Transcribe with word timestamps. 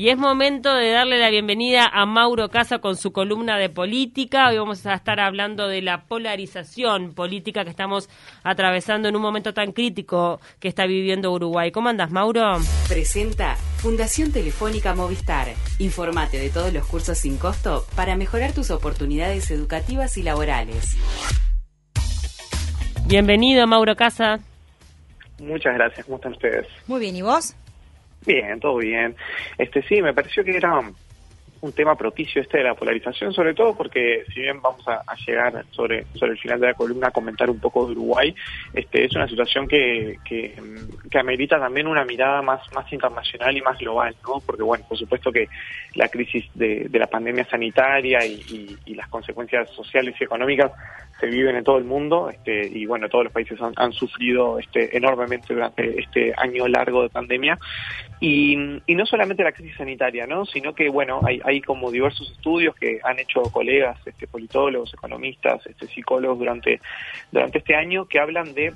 Y 0.00 0.08
es 0.08 0.16
momento 0.16 0.74
de 0.74 0.92
darle 0.92 1.18
la 1.18 1.28
bienvenida 1.28 1.84
a 1.84 2.06
Mauro 2.06 2.48
Casa 2.48 2.78
con 2.78 2.96
su 2.96 3.12
columna 3.12 3.58
de 3.58 3.68
política. 3.68 4.48
Hoy 4.48 4.56
vamos 4.56 4.86
a 4.86 4.94
estar 4.94 5.20
hablando 5.20 5.68
de 5.68 5.82
la 5.82 6.04
polarización 6.04 7.12
política 7.12 7.64
que 7.64 7.70
estamos 7.70 8.08
atravesando 8.42 9.10
en 9.10 9.16
un 9.16 9.20
momento 9.20 9.52
tan 9.52 9.72
crítico 9.72 10.40
que 10.58 10.68
está 10.68 10.86
viviendo 10.86 11.30
Uruguay. 11.30 11.70
¿Cómo 11.70 11.90
andas, 11.90 12.10
Mauro? 12.10 12.60
Presenta 12.88 13.56
Fundación 13.56 14.32
Telefónica 14.32 14.94
Movistar. 14.94 15.48
Informate 15.78 16.38
de 16.38 16.48
todos 16.48 16.72
los 16.72 16.86
cursos 16.86 17.18
sin 17.18 17.36
costo 17.36 17.84
para 17.94 18.16
mejorar 18.16 18.54
tus 18.54 18.70
oportunidades 18.70 19.50
educativas 19.50 20.16
y 20.16 20.22
laborales. 20.22 20.96
Bienvenido, 23.04 23.66
Mauro 23.66 23.94
Casa. 23.96 24.40
Muchas 25.38 25.74
gracias, 25.74 26.06
¿cómo 26.06 26.16
están 26.16 26.32
ustedes? 26.32 26.66
Muy 26.86 27.00
bien, 27.00 27.16
¿y 27.16 27.20
vos? 27.20 27.54
Bien, 28.26 28.60
todo 28.60 28.76
bien. 28.76 29.16
Este 29.56 29.82
sí, 29.82 30.02
me 30.02 30.12
pareció 30.14 30.44
que 30.44 30.56
era 30.56 30.80
un 31.62 31.72
tema 31.72 31.94
propicio 31.94 32.40
este 32.40 32.58
de 32.58 32.64
la 32.64 32.74
polarización, 32.74 33.32
sobre 33.32 33.54
todo 33.54 33.76
porque 33.76 34.24
si 34.32 34.40
bien 34.40 34.62
vamos 34.62 34.86
a, 34.88 35.02
llegar 35.26 35.64
sobre, 35.70 36.06
sobre 36.14 36.32
el 36.32 36.38
final 36.38 36.60
de 36.60 36.68
la 36.68 36.74
columna 36.74 37.08
a 37.08 37.10
comentar 37.10 37.50
un 37.50 37.60
poco 37.60 37.86
de 37.86 37.92
Uruguay, 37.92 38.34
este 38.72 39.04
es 39.04 39.14
una 39.14 39.28
situación 39.28 39.68
que, 39.68 40.18
que, 40.24 40.54
amerita 41.18 41.58
también 41.58 41.86
una 41.86 42.04
mirada 42.04 42.40
más, 42.40 42.62
más 42.74 42.90
internacional 42.92 43.56
y 43.56 43.60
más 43.60 43.78
global, 43.78 44.16
¿no? 44.26 44.40
Porque 44.40 44.62
bueno, 44.62 44.84
por 44.88 44.96
supuesto 44.96 45.30
que 45.30 45.48
la 45.94 46.08
crisis 46.08 46.46
de, 46.54 46.88
la 46.92 47.06
pandemia 47.06 47.44
sanitaria 47.44 48.24
y, 48.24 48.76
y 48.86 48.94
las 48.94 49.08
consecuencias 49.08 49.68
sociales 49.70 50.14
y 50.18 50.24
económicas 50.24 50.72
se 51.20 51.26
viven 51.26 51.56
en 51.56 51.64
todo 51.64 51.78
el 51.78 51.84
mundo 51.84 52.30
este, 52.30 52.66
y 52.66 52.86
bueno, 52.86 53.08
todos 53.08 53.24
los 53.24 53.32
países 53.32 53.58
han, 53.60 53.92
sufrido 53.92 54.58
este, 54.58 54.96
enormemente 54.96 55.52
durante 55.52 56.00
este 56.00 56.32
año 56.36 56.66
largo 56.66 57.02
de 57.02 57.10
pandemia 57.10 57.58
y, 58.20 58.56
no 58.56 59.06
solamente 59.06 59.44
la 59.44 59.52
crisis 59.52 59.76
sanitaria, 59.76 60.26
¿no? 60.26 60.46
sino 60.46 60.74
que 60.74 60.88
bueno, 60.88 61.20
hay, 61.24 61.40
hay 61.44 61.60
como 61.60 61.90
diversos 61.90 62.30
estudios 62.32 62.74
que 62.74 63.00
han 63.04 63.18
hecho 63.18 63.42
colegas, 63.42 63.98
este, 64.06 64.26
politólogos, 64.26 64.92
economistas, 64.94 65.66
este, 65.66 65.86
psicólogos 65.86 66.38
durante, 66.38 66.80
durante 67.30 67.58
este 67.58 67.74
año 67.74 68.06
que 68.06 68.18
hablan 68.18 68.54
de 68.54 68.72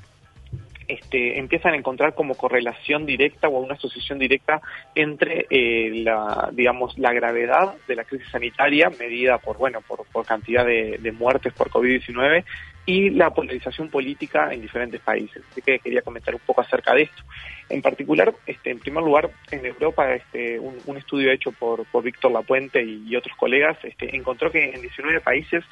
este, 0.89 1.39
empiezan 1.39 1.75
a 1.75 1.77
encontrar 1.77 2.15
como 2.15 2.35
correlación 2.35 3.07
directa 3.07 3.49
o 3.49 3.59
una 3.61 3.75
asociación 3.75 4.19
directa 4.19 4.61
entre 4.95 5.47
eh, 5.51 5.91
la, 6.05 6.51
digamos, 6.53 6.99
la 6.99 7.13
gravedad 7.13 7.75
de 7.87 7.97
la 7.97 8.05
crisis 8.05 8.29
sanitaria 8.31 8.91
medida 8.99 9.39
por, 9.39 9.59
bueno, 9.59 9.81
por, 9.81 10.05
por 10.07 10.27
cantidad 10.27 10.65
de, 10.65 11.15
muertes 11.19 11.53
por 11.53 11.71
COVID-19 11.71 12.45
y 12.87 13.11
la 13.11 13.31
polarización 13.31 13.89
política 13.89 14.53
en 14.53 14.61
diferentes 14.61 15.01
países. 15.01 15.43
Así 15.51 15.63
que 15.63 15.79
quería 15.79 16.03
comentar 16.03 16.35
un 16.35 16.41
poco 16.45 16.61
acerca 16.61 16.95
de 16.95 17.03
esto. 17.03 17.23
En 17.69 17.81
particular, 17.81 18.35
este, 18.47 18.71
en 18.71 18.79
primer 18.79 19.03
lugar, 19.03 19.31
en 19.51 19.65
Europa, 19.65 20.13
este, 20.13 20.59
un, 20.59 20.97
estudio 20.97 21.31
hecho 21.31 21.53
por, 21.53 21.87
por 21.87 22.03
Víctor 22.03 22.33
Lapuente 22.33 22.83
y, 22.83 23.05
y 23.07 23.17
otros 23.17 23.37
colegas 23.37 23.79
este, 23.85 24.15
encontró 24.15 24.51
que 24.51 24.75
en 24.75 24.81
19 24.83 25.21
países 25.21 25.65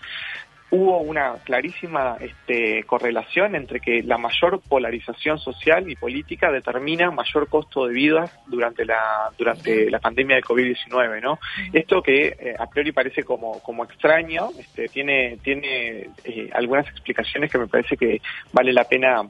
hubo 0.73 1.01
una 1.01 1.35
clarísima 1.45 2.17
este, 2.19 2.83
correlación 2.85 3.55
entre 3.55 3.79
que 3.79 4.03
la 4.03 4.17
mayor 4.17 4.61
polarización 4.67 5.39
social 5.39 5.89
y 5.91 5.97
política 5.97 6.51
determina 6.51 7.11
mayor 7.11 7.47
costo 7.49 7.87
de 7.87 7.93
vida 7.93 8.31
durante 8.47 8.87
la 8.87 9.31
durante 9.37 9.91
la 9.91 9.99
pandemia 9.99 10.37
de 10.37 10.43
COVID-19, 10.43 11.21
¿no? 11.21 11.39
Esto 11.75 12.03
que 12.03 12.29
eh, 12.29 12.55
a 12.59 12.67
priori 12.67 12.91
parece 12.91 13.23
como, 13.23 13.61
como 13.61 13.85
extraño, 13.85 14.49
este, 14.59 14.89
tiene 14.89 15.37
tiene 15.43 16.09
eh, 16.25 16.49
algunas 16.55 16.89
explicaciones 16.89 17.53
que 17.53 17.59
me 17.59 17.67
parece 17.67 17.99
que 17.99 18.23
vale 18.51 18.73
la 18.73 18.85
pena 18.85 19.29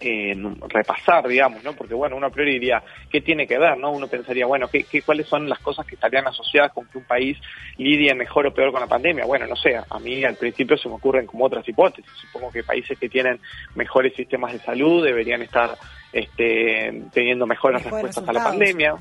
eh, 0.00 0.34
repasar, 0.68 1.26
digamos, 1.26 1.62
¿no? 1.64 1.72
Porque, 1.72 1.94
bueno, 1.94 2.16
uno 2.16 2.28
a 2.28 2.30
priori 2.30 2.52
diría, 2.52 2.82
¿qué 3.10 3.20
tiene 3.20 3.46
que 3.46 3.58
ver, 3.58 3.76
no? 3.76 3.90
Uno 3.90 4.06
pensaría, 4.06 4.46
bueno, 4.46 4.68
¿qué, 4.68 4.84
qué, 4.84 5.02
cuáles 5.02 5.26
son 5.26 5.48
las 5.48 5.58
cosas 5.58 5.86
que 5.86 5.96
estarían 5.96 6.26
asociadas 6.26 6.72
con 6.72 6.86
que 6.86 6.98
un 6.98 7.04
país 7.04 7.36
lidie 7.76 8.14
mejor 8.14 8.46
o 8.46 8.54
peor 8.54 8.70
con 8.70 8.80
la 8.80 8.86
pandemia? 8.86 9.24
Bueno, 9.24 9.46
no 9.46 9.56
sé, 9.56 9.76
a 9.76 9.98
mí 9.98 10.24
al 10.24 10.36
principio 10.36 10.76
se 10.76 10.88
me 10.88 10.94
ocurren 10.94 11.26
como 11.26 11.44
otras 11.44 11.68
hipótesis. 11.68 12.10
Supongo 12.20 12.52
que 12.52 12.62
países 12.62 12.98
que 12.98 13.08
tienen 13.08 13.40
mejores 13.74 14.14
sistemas 14.14 14.52
de 14.52 14.60
salud 14.60 15.04
deberían 15.04 15.42
estar 15.42 15.76
este, 16.12 17.02
teniendo 17.12 17.46
mejores, 17.46 17.82
respuestas 17.82 18.28
a 18.28 18.32
la 18.32 18.44
pandemia. 18.44 18.94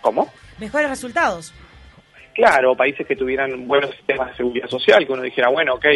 ¿Cómo? 0.00 0.30
Mejores 0.58 0.88
resultados. 0.88 1.52
Claro, 2.38 2.76
países 2.76 3.04
que 3.04 3.16
tuvieran 3.16 3.66
buenos 3.66 3.90
sistemas 3.90 4.30
de 4.30 4.36
seguridad 4.36 4.68
social, 4.68 5.04
que 5.04 5.12
uno 5.12 5.22
dijera, 5.22 5.48
bueno, 5.48 5.74
ok, 5.74 5.86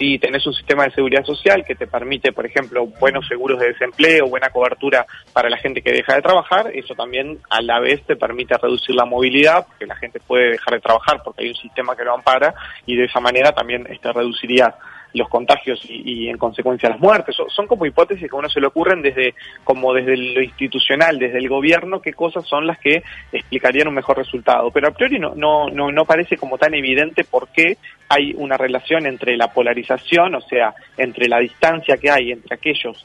si 0.00 0.18
tenés 0.18 0.46
un 0.46 0.54
sistema 0.54 0.84
de 0.84 0.92
seguridad 0.92 1.26
social 1.26 1.62
que 1.62 1.74
te 1.74 1.86
permite, 1.86 2.32
por 2.32 2.46
ejemplo, 2.46 2.86
buenos 2.86 3.28
seguros 3.28 3.60
de 3.60 3.74
desempleo, 3.74 4.28
buena 4.28 4.48
cobertura 4.48 5.04
para 5.34 5.50
la 5.50 5.58
gente 5.58 5.82
que 5.82 5.92
deja 5.92 6.14
de 6.14 6.22
trabajar, 6.22 6.70
eso 6.72 6.94
también 6.94 7.38
a 7.50 7.60
la 7.60 7.80
vez 7.80 8.02
te 8.06 8.16
permite 8.16 8.56
reducir 8.56 8.94
la 8.94 9.04
movilidad, 9.04 9.66
porque 9.66 9.84
la 9.84 9.96
gente 9.96 10.18
puede 10.18 10.52
dejar 10.52 10.72
de 10.72 10.80
trabajar 10.80 11.20
porque 11.22 11.44
hay 11.44 11.50
un 11.50 11.56
sistema 11.56 11.94
que 11.94 12.04
lo 12.04 12.14
ampara 12.14 12.54
y 12.86 12.96
de 12.96 13.04
esa 13.04 13.20
manera 13.20 13.52
también 13.52 13.86
este, 13.90 14.10
reduciría 14.10 14.74
los 15.14 15.28
contagios 15.28 15.80
y, 15.88 16.28
en 16.28 16.38
consecuencia 16.38 16.88
las 16.88 17.00
muertes. 17.00 17.36
Son, 17.48 17.66
como 17.66 17.86
hipótesis 17.86 18.28
que 18.28 18.36
a 18.36 18.38
uno 18.38 18.48
se 18.48 18.60
le 18.60 18.66
ocurren 18.66 19.02
desde, 19.02 19.34
como 19.64 19.92
desde 19.92 20.16
lo 20.16 20.42
institucional, 20.42 21.18
desde 21.18 21.38
el 21.38 21.48
gobierno, 21.48 22.00
qué 22.00 22.12
cosas 22.12 22.46
son 22.46 22.66
las 22.66 22.78
que 22.78 23.02
explicarían 23.32 23.88
un 23.88 23.94
mejor 23.94 24.18
resultado. 24.18 24.70
Pero 24.70 24.88
a 24.88 24.92
priori 24.92 25.18
no, 25.18 25.34
no, 25.34 25.68
no, 25.68 25.90
no 25.90 26.04
parece 26.04 26.36
como 26.36 26.58
tan 26.58 26.74
evidente 26.74 27.24
por 27.24 27.48
qué 27.48 27.76
hay 28.08 28.34
una 28.36 28.56
relación 28.56 29.06
entre 29.06 29.36
la 29.36 29.52
polarización, 29.52 30.34
o 30.34 30.40
sea, 30.40 30.74
entre 30.96 31.28
la 31.28 31.38
distancia 31.38 31.96
que 31.96 32.10
hay 32.10 32.32
entre 32.32 32.56
aquellos, 32.56 33.04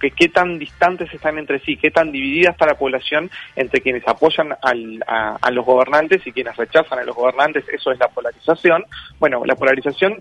que 0.00 0.10
qué 0.10 0.28
tan 0.28 0.58
distantes 0.58 1.12
están 1.14 1.38
entre 1.38 1.60
sí, 1.60 1.76
qué 1.76 1.92
tan 1.92 2.10
dividida 2.10 2.50
está 2.50 2.66
la 2.66 2.74
población 2.74 3.30
entre 3.54 3.80
quienes 3.80 4.06
apoyan 4.08 4.48
al, 4.60 5.04
a, 5.06 5.36
a 5.40 5.50
los 5.52 5.64
gobernantes 5.64 6.26
y 6.26 6.32
quienes 6.32 6.56
rechazan 6.56 6.98
a 6.98 7.04
los 7.04 7.14
gobernantes, 7.14 7.64
eso 7.68 7.92
es 7.92 7.98
la 8.00 8.08
polarización. 8.08 8.84
Bueno, 9.20 9.44
la 9.44 9.54
polarización 9.54 10.20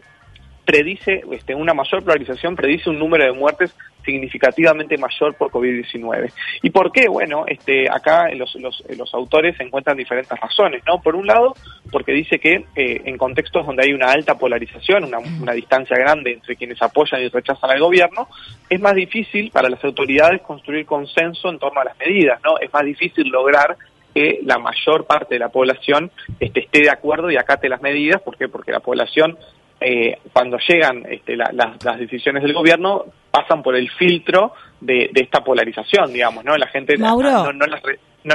predice 0.69 1.23
este, 1.31 1.55
una 1.55 1.73
mayor 1.73 2.03
polarización, 2.03 2.55
predice 2.55 2.91
un 2.91 2.99
número 2.99 3.25
de 3.25 3.31
muertes 3.31 3.75
significativamente 4.05 4.99
mayor 4.99 5.33
por 5.33 5.49
COVID-19. 5.49 6.31
¿Y 6.61 6.69
por 6.69 6.91
qué? 6.91 7.07
Bueno, 7.09 7.45
este, 7.47 7.89
acá 7.89 8.29
los, 8.35 8.53
los, 8.53 8.83
los, 8.95 9.11
autores 9.15 9.59
encuentran 9.59 9.97
diferentes 9.97 10.39
razones, 10.39 10.83
¿no? 10.85 11.01
Por 11.01 11.15
un 11.15 11.25
lado, 11.25 11.55
porque 11.91 12.11
dice 12.11 12.37
que 12.37 12.65
eh, 12.75 13.01
en 13.03 13.17
contextos 13.17 13.65
donde 13.65 13.85
hay 13.85 13.93
una 13.93 14.11
alta 14.11 14.37
polarización, 14.37 15.05
una, 15.05 15.17
una 15.17 15.53
distancia 15.53 15.97
grande 15.97 16.33
entre 16.33 16.55
quienes 16.55 16.79
apoyan 16.83 17.23
y 17.23 17.29
rechazan 17.29 17.71
al 17.71 17.79
gobierno, 17.79 18.27
es 18.69 18.79
más 18.79 18.93
difícil 18.93 19.49
para 19.49 19.69
las 19.69 19.83
autoridades 19.83 20.43
construir 20.43 20.85
consenso 20.85 21.49
en 21.49 21.57
torno 21.57 21.81
a 21.81 21.85
las 21.85 21.97
medidas, 21.97 22.39
¿no? 22.43 22.59
Es 22.59 22.71
más 22.71 22.85
difícil 22.85 23.27
lograr 23.29 23.75
que 24.13 24.39
la 24.43 24.59
mayor 24.59 25.07
parte 25.07 25.33
de 25.33 25.39
la 25.39 25.49
población 25.49 26.11
este, 26.39 26.59
esté 26.59 26.81
de 26.81 26.91
acuerdo 26.91 27.31
y 27.31 27.37
acate 27.37 27.69
las 27.69 27.81
medidas. 27.81 28.21
¿Por 28.21 28.37
qué? 28.37 28.47
Porque 28.47 28.71
la 28.71 28.81
población 28.81 29.35
eh, 29.81 30.17
cuando 30.33 30.57
llegan 30.67 31.05
este, 31.09 31.35
las, 31.37 31.97
decisiones 31.97 32.43
del 32.43 32.53
gobierno, 32.53 33.05
pasan 33.31 33.63
por 33.63 33.75
el 33.75 33.89
filtro 33.91 34.53
de, 34.81 35.09
esta 35.13 35.43
polarización, 35.43 36.11
digamos, 36.11 36.43
¿no? 36.43 36.57
La 36.57 36.67
gente 36.67 36.97
no, 36.97 37.17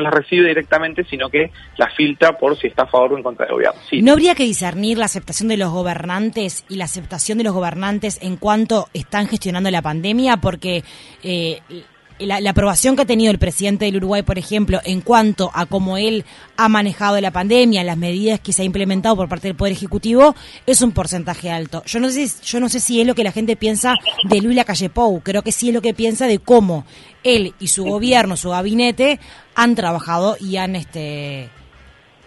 las 0.00 0.14
recibe 0.14 0.48
directamente, 0.48 1.04
sino 1.04 1.28
que 1.28 1.50
las 1.76 1.94
filtra 1.94 2.38
por 2.38 2.58
si 2.58 2.68
está 2.68 2.84
a 2.84 2.86
favor 2.86 3.12
o 3.12 3.16
en 3.18 3.22
contra 3.22 3.44
del 3.46 3.54
gobierno. 3.54 3.80
¿No 4.02 4.12
habría 4.12 4.34
que 4.34 4.44
discernir 4.44 4.96
la 4.96 5.04
aceptación 5.04 5.48
de 5.48 5.58
los 5.58 5.70
gobernantes 5.70 6.64
y 6.68 6.76
la 6.76 6.84
aceptación 6.84 7.38
de 7.38 7.44
los 7.44 7.52
gobernantes 7.52 8.18
en 8.22 8.36
cuanto 8.36 8.86
están 8.94 9.26
gestionando 9.26 9.70
la 9.70 9.82
pandemia? 9.82 10.38
Porque 10.38 10.82
eh, 11.22 11.60
la, 12.18 12.50
aprobación 12.50 12.96
que 12.96 13.02
ha 13.02 13.06
tenido 13.06 13.30
el 13.30 13.38
presidente 13.38 13.84
del 13.84 13.96
Uruguay, 13.96 14.22
por 14.22 14.38
ejemplo, 14.38 14.80
en 14.84 15.00
cuanto 15.00 15.50
a 15.52 15.66
cómo 15.66 15.96
él 15.96 16.24
ha 16.56 16.68
manejado 16.68 17.20
la 17.20 17.30
pandemia, 17.30 17.82
las 17.84 17.96
medidas 17.96 18.40
que 18.40 18.52
se 18.52 18.62
ha 18.62 18.64
implementado 18.64 19.16
por 19.16 19.28
parte 19.28 19.48
del 19.48 19.56
Poder 19.56 19.72
Ejecutivo, 19.72 20.34
es 20.66 20.80
un 20.82 20.92
porcentaje 20.92 21.50
alto. 21.50 21.82
Yo 21.86 22.00
no 22.00 22.10
sé, 22.10 22.28
yo 22.44 22.60
no 22.60 22.68
sé 22.68 22.80
si 22.80 23.00
es 23.00 23.06
lo 23.06 23.14
que 23.14 23.24
la 23.24 23.32
gente 23.32 23.56
piensa 23.56 23.94
de 24.24 24.40
Luis 24.40 24.56
Lacalle 24.56 24.90
Pou, 24.90 25.20
creo 25.22 25.42
que 25.42 25.52
sí 25.52 25.68
es 25.68 25.74
lo 25.74 25.82
que 25.82 25.94
piensa 25.94 26.26
de 26.26 26.38
cómo 26.38 26.84
él 27.22 27.54
y 27.58 27.68
su 27.68 27.84
gobierno, 27.84 28.36
su 28.36 28.50
gabinete, 28.50 29.18
han 29.54 29.74
trabajado 29.74 30.36
y 30.40 30.56
han 30.56 30.76
este 30.76 31.48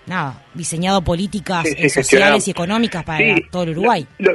nada, 0.05 0.45
diseñado 0.53 1.01
políticas 1.01 1.65
sociales 1.93 2.47
y 2.47 2.51
económicas 2.51 3.03
para 3.03 3.35
todo 3.51 3.63
el 3.63 3.69
Uruguay. 3.71 4.07
Lo 4.17 4.31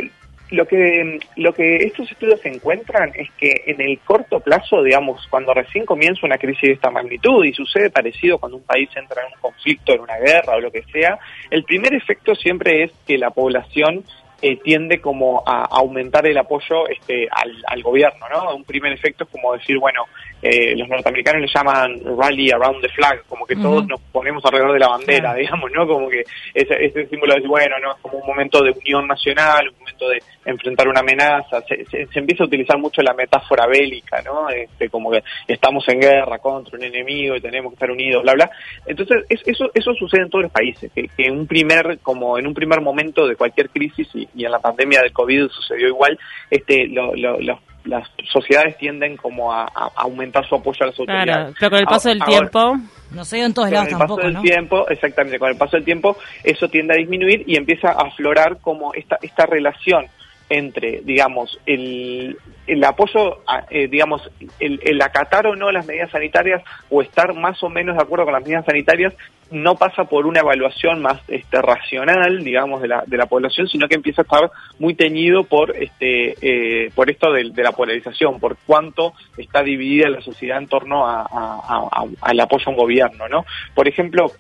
que, 0.67 1.19
lo 1.37 1.55
que 1.55 1.77
estos 1.77 2.11
estudios 2.11 2.45
encuentran 2.45 3.13
es 3.15 3.31
que 3.33 3.65
en 3.67 3.81
el 3.81 3.99
corto 4.01 4.41
plazo, 4.41 4.83
digamos, 4.83 5.27
cuando 5.29 5.55
recién 5.55 5.87
comienza 5.87 6.27
una 6.27 6.39
crisis 6.39 6.63
de 6.63 6.73
esta 6.73 6.91
magnitud 6.91 7.45
y 7.45 7.53
sucede 7.53 7.91
parecido 7.91 8.39
cuando 8.39 8.59
un 8.59 8.65
país 8.65 8.89
entra 8.95 9.23
en 9.23 9.33
un 9.35 9.41
conflicto, 9.41 9.95
en 9.95 10.01
una 10.01 10.19
guerra 10.19 10.57
o 10.57 10.61
lo 10.61 10.71
que 10.71 10.83
sea, 10.85 11.19
el 11.51 11.65
primer 11.65 11.95
efecto 11.95 12.35
siempre 12.35 12.85
es 12.85 12.93
que 13.07 13.19
la 13.19 13.31
población 13.31 14.05
eh, 14.43 14.57
tiende 14.57 15.01
como 15.01 15.43
a 15.47 15.65
aumentar 15.71 16.27
el 16.27 16.37
apoyo 16.37 16.89
este, 16.89 17.29
al, 17.31 17.63
al, 17.65 17.83
gobierno, 17.83 18.27
¿no? 18.29 18.57
Un 18.57 18.65
primer 18.65 18.93
efecto 18.93 19.23
es 19.23 19.31
como 19.31 19.53
decir, 19.53 19.79
bueno, 19.79 20.05
eh, 20.43 20.75
los 20.77 20.89
norteamericanos 20.89 21.43
le 21.43 21.49
llaman 21.49 22.01
rally 22.19 22.51
around 22.51 22.83
the 22.83 22.89
flag, 22.89 23.23
como 23.29 23.47
que 23.47 23.55
todos 23.55 23.87
nos 23.87 24.01
ponemos 24.01 24.45
alrededor 24.45 24.73
de 24.73 24.81
la 24.81 24.89
bandera, 24.89 25.35
digamos, 25.35 25.71
¿no? 25.71 25.87
Como 25.87 26.09
que 26.09 26.25
ese, 26.53 26.85
ese 26.85 27.07
símbolo 27.07 27.35
de, 27.35 27.47
bueno, 27.47 27.77
¿no? 27.81 27.93
Es 27.93 28.01
como 28.03 28.19
un 28.19 28.27
momento 28.27 28.63
de 28.63 28.73
unión 28.73 29.07
nacional, 29.07 29.69
un 29.69 29.79
momento 29.79 30.09
de 30.09 30.23
enfrentar 30.45 30.89
una 30.89 31.01
amenaza, 31.01 31.61
se, 31.63 31.85
se, 31.87 32.19
empieza 32.19 32.43
a 32.43 32.47
utilizar 32.47 32.77
mucho 32.77 33.03
la 33.03 33.15
metáfora 33.15 33.67
bélica, 33.67 34.21
¿no? 34.23 34.49
Este, 34.51 34.89
como 34.89 35.13
que 35.13 35.23
estamos 35.47 35.87
en 35.89 36.01
guerra 36.01 36.39
contra 36.39 36.77
un 36.77 36.85
enemigo 36.85 37.37
y 37.37 37.41
tenemos 37.41 37.71
que 37.71 37.77
estar 37.77 37.91
unidos, 37.93 38.23
bla, 38.25 38.33
bla. 38.35 38.51
Entonces, 38.85 39.25
eso, 39.29 39.71
eso 39.73 39.95
sucede 39.95 40.23
en 40.23 40.31
todos 40.31 40.43
los 40.43 40.53
países, 40.53 40.91
que, 40.93 41.07
que 41.09 41.27
en 41.27 41.39
un 41.39 41.47
primer, 41.47 42.01
como 42.01 42.37
en 42.37 42.49
un 42.49 42.55
primer 42.55 42.81
momento 42.81 43.29
de 43.29 43.37
cualquier 43.37 43.71
crisis, 43.71 44.09
y, 44.15 44.29
y 44.35 44.45
en 44.45 44.51
la 44.51 44.59
pandemia 44.59 45.03
del 45.03 45.13
COVID 45.13 45.49
sucedió 45.49 45.87
igual, 45.87 46.19
este, 46.51 46.89
lo, 46.89 47.15
lo, 47.15 47.41
los 47.41 47.59
las 47.85 48.09
sociedades 48.31 48.77
tienden 48.79 49.17
como 49.17 49.53
a, 49.53 49.67
aumentar 49.97 50.47
su 50.47 50.55
apoyo 50.55 50.79
a 50.83 50.87
las 50.87 50.99
autoridades. 50.99 51.27
Claro, 51.27 51.55
pero 51.59 51.71
con 51.71 51.79
el 51.79 51.87
paso 51.87 52.09
del 52.09 52.23
tiempo... 52.23 52.77
No 53.11 53.25
sé 53.27 53.43
en 53.43 53.53
todos 53.53 53.71
lados 53.71 53.91
tampoco, 53.91 54.17
Con 54.17 54.27
el 54.27 54.33
paso 54.33 54.43
del 54.43 54.51
tiempo, 54.51 54.89
exactamente, 54.89 55.39
con 55.39 55.51
el 55.51 55.57
paso 55.57 55.77
del 55.77 55.85
tiempo 55.85 56.17
eso 56.43 56.69
tiende 56.69 56.95
a 56.95 56.97
disminuir 56.97 57.45
y 57.47 57.57
empieza 57.57 57.91
a 57.91 58.07
aflorar 58.07 58.59
como 58.61 58.95
esta, 58.95 59.19
esta 59.21 59.45
relación 59.45 60.07
entre, 60.49 61.01
digamos, 61.03 61.59
el, 61.67 62.37
el 62.67 62.85
apoyo, 62.85 63.39
eh, 63.71 63.89
digamos, 63.89 64.31
el, 64.61 64.81
el, 64.85 65.03
acatar 65.03 65.47
o 65.47 65.57
no 65.57 65.73
las 65.73 65.87
medidas 65.87 66.11
sanitarias 66.11 66.63
o 66.91 67.03
estar 67.03 67.35
más 67.35 67.63
o 67.63 67.69
menos 67.69 67.97
de 67.97 68.03
acuerdo 68.03 68.25
con 68.25 68.35
las 68.35 68.43
medidas 68.43 68.65
sanitarias 68.65 69.15
no 69.53 69.77
pasa 69.77 70.05
por 70.05 70.27
una 70.27 70.41
evaluación 70.41 71.03
más 71.03 71.21
este, 71.29 71.61
racional, 71.61 72.43
digamos, 72.43 72.81
de 72.81 72.89
la, 72.89 73.05
de 73.07 73.17
la 73.19 73.27
población, 73.27 73.69
sino 73.69 73.87
que 73.87 73.95
empieza 73.95 74.23
a 74.23 74.25
estar 74.25 74.51
muy 74.79 74.95
teñido 74.95 75.45
por 75.45 75.77
este 75.77 76.35
eh, 76.41 76.91
por 76.95 77.11
esto 77.11 77.31
de, 77.33 77.53
la 77.63 77.73
polarización, 77.73 78.41
por 78.41 78.57
cuánto 78.67 79.13
está 79.37 79.63
dividida 79.63 80.09
la 80.09 80.23
sociedad 80.23 80.59
en 80.59 80.69
torno 80.69 81.07
a, 81.07 81.27
al 82.21 82.41
apoyo 82.41 82.65
a 82.67 82.71
un 82.71 82.77
gobierno, 82.77 83.29
¿no? 83.29 83.45
Por 83.75 83.89
ejemplo, 83.89 84.33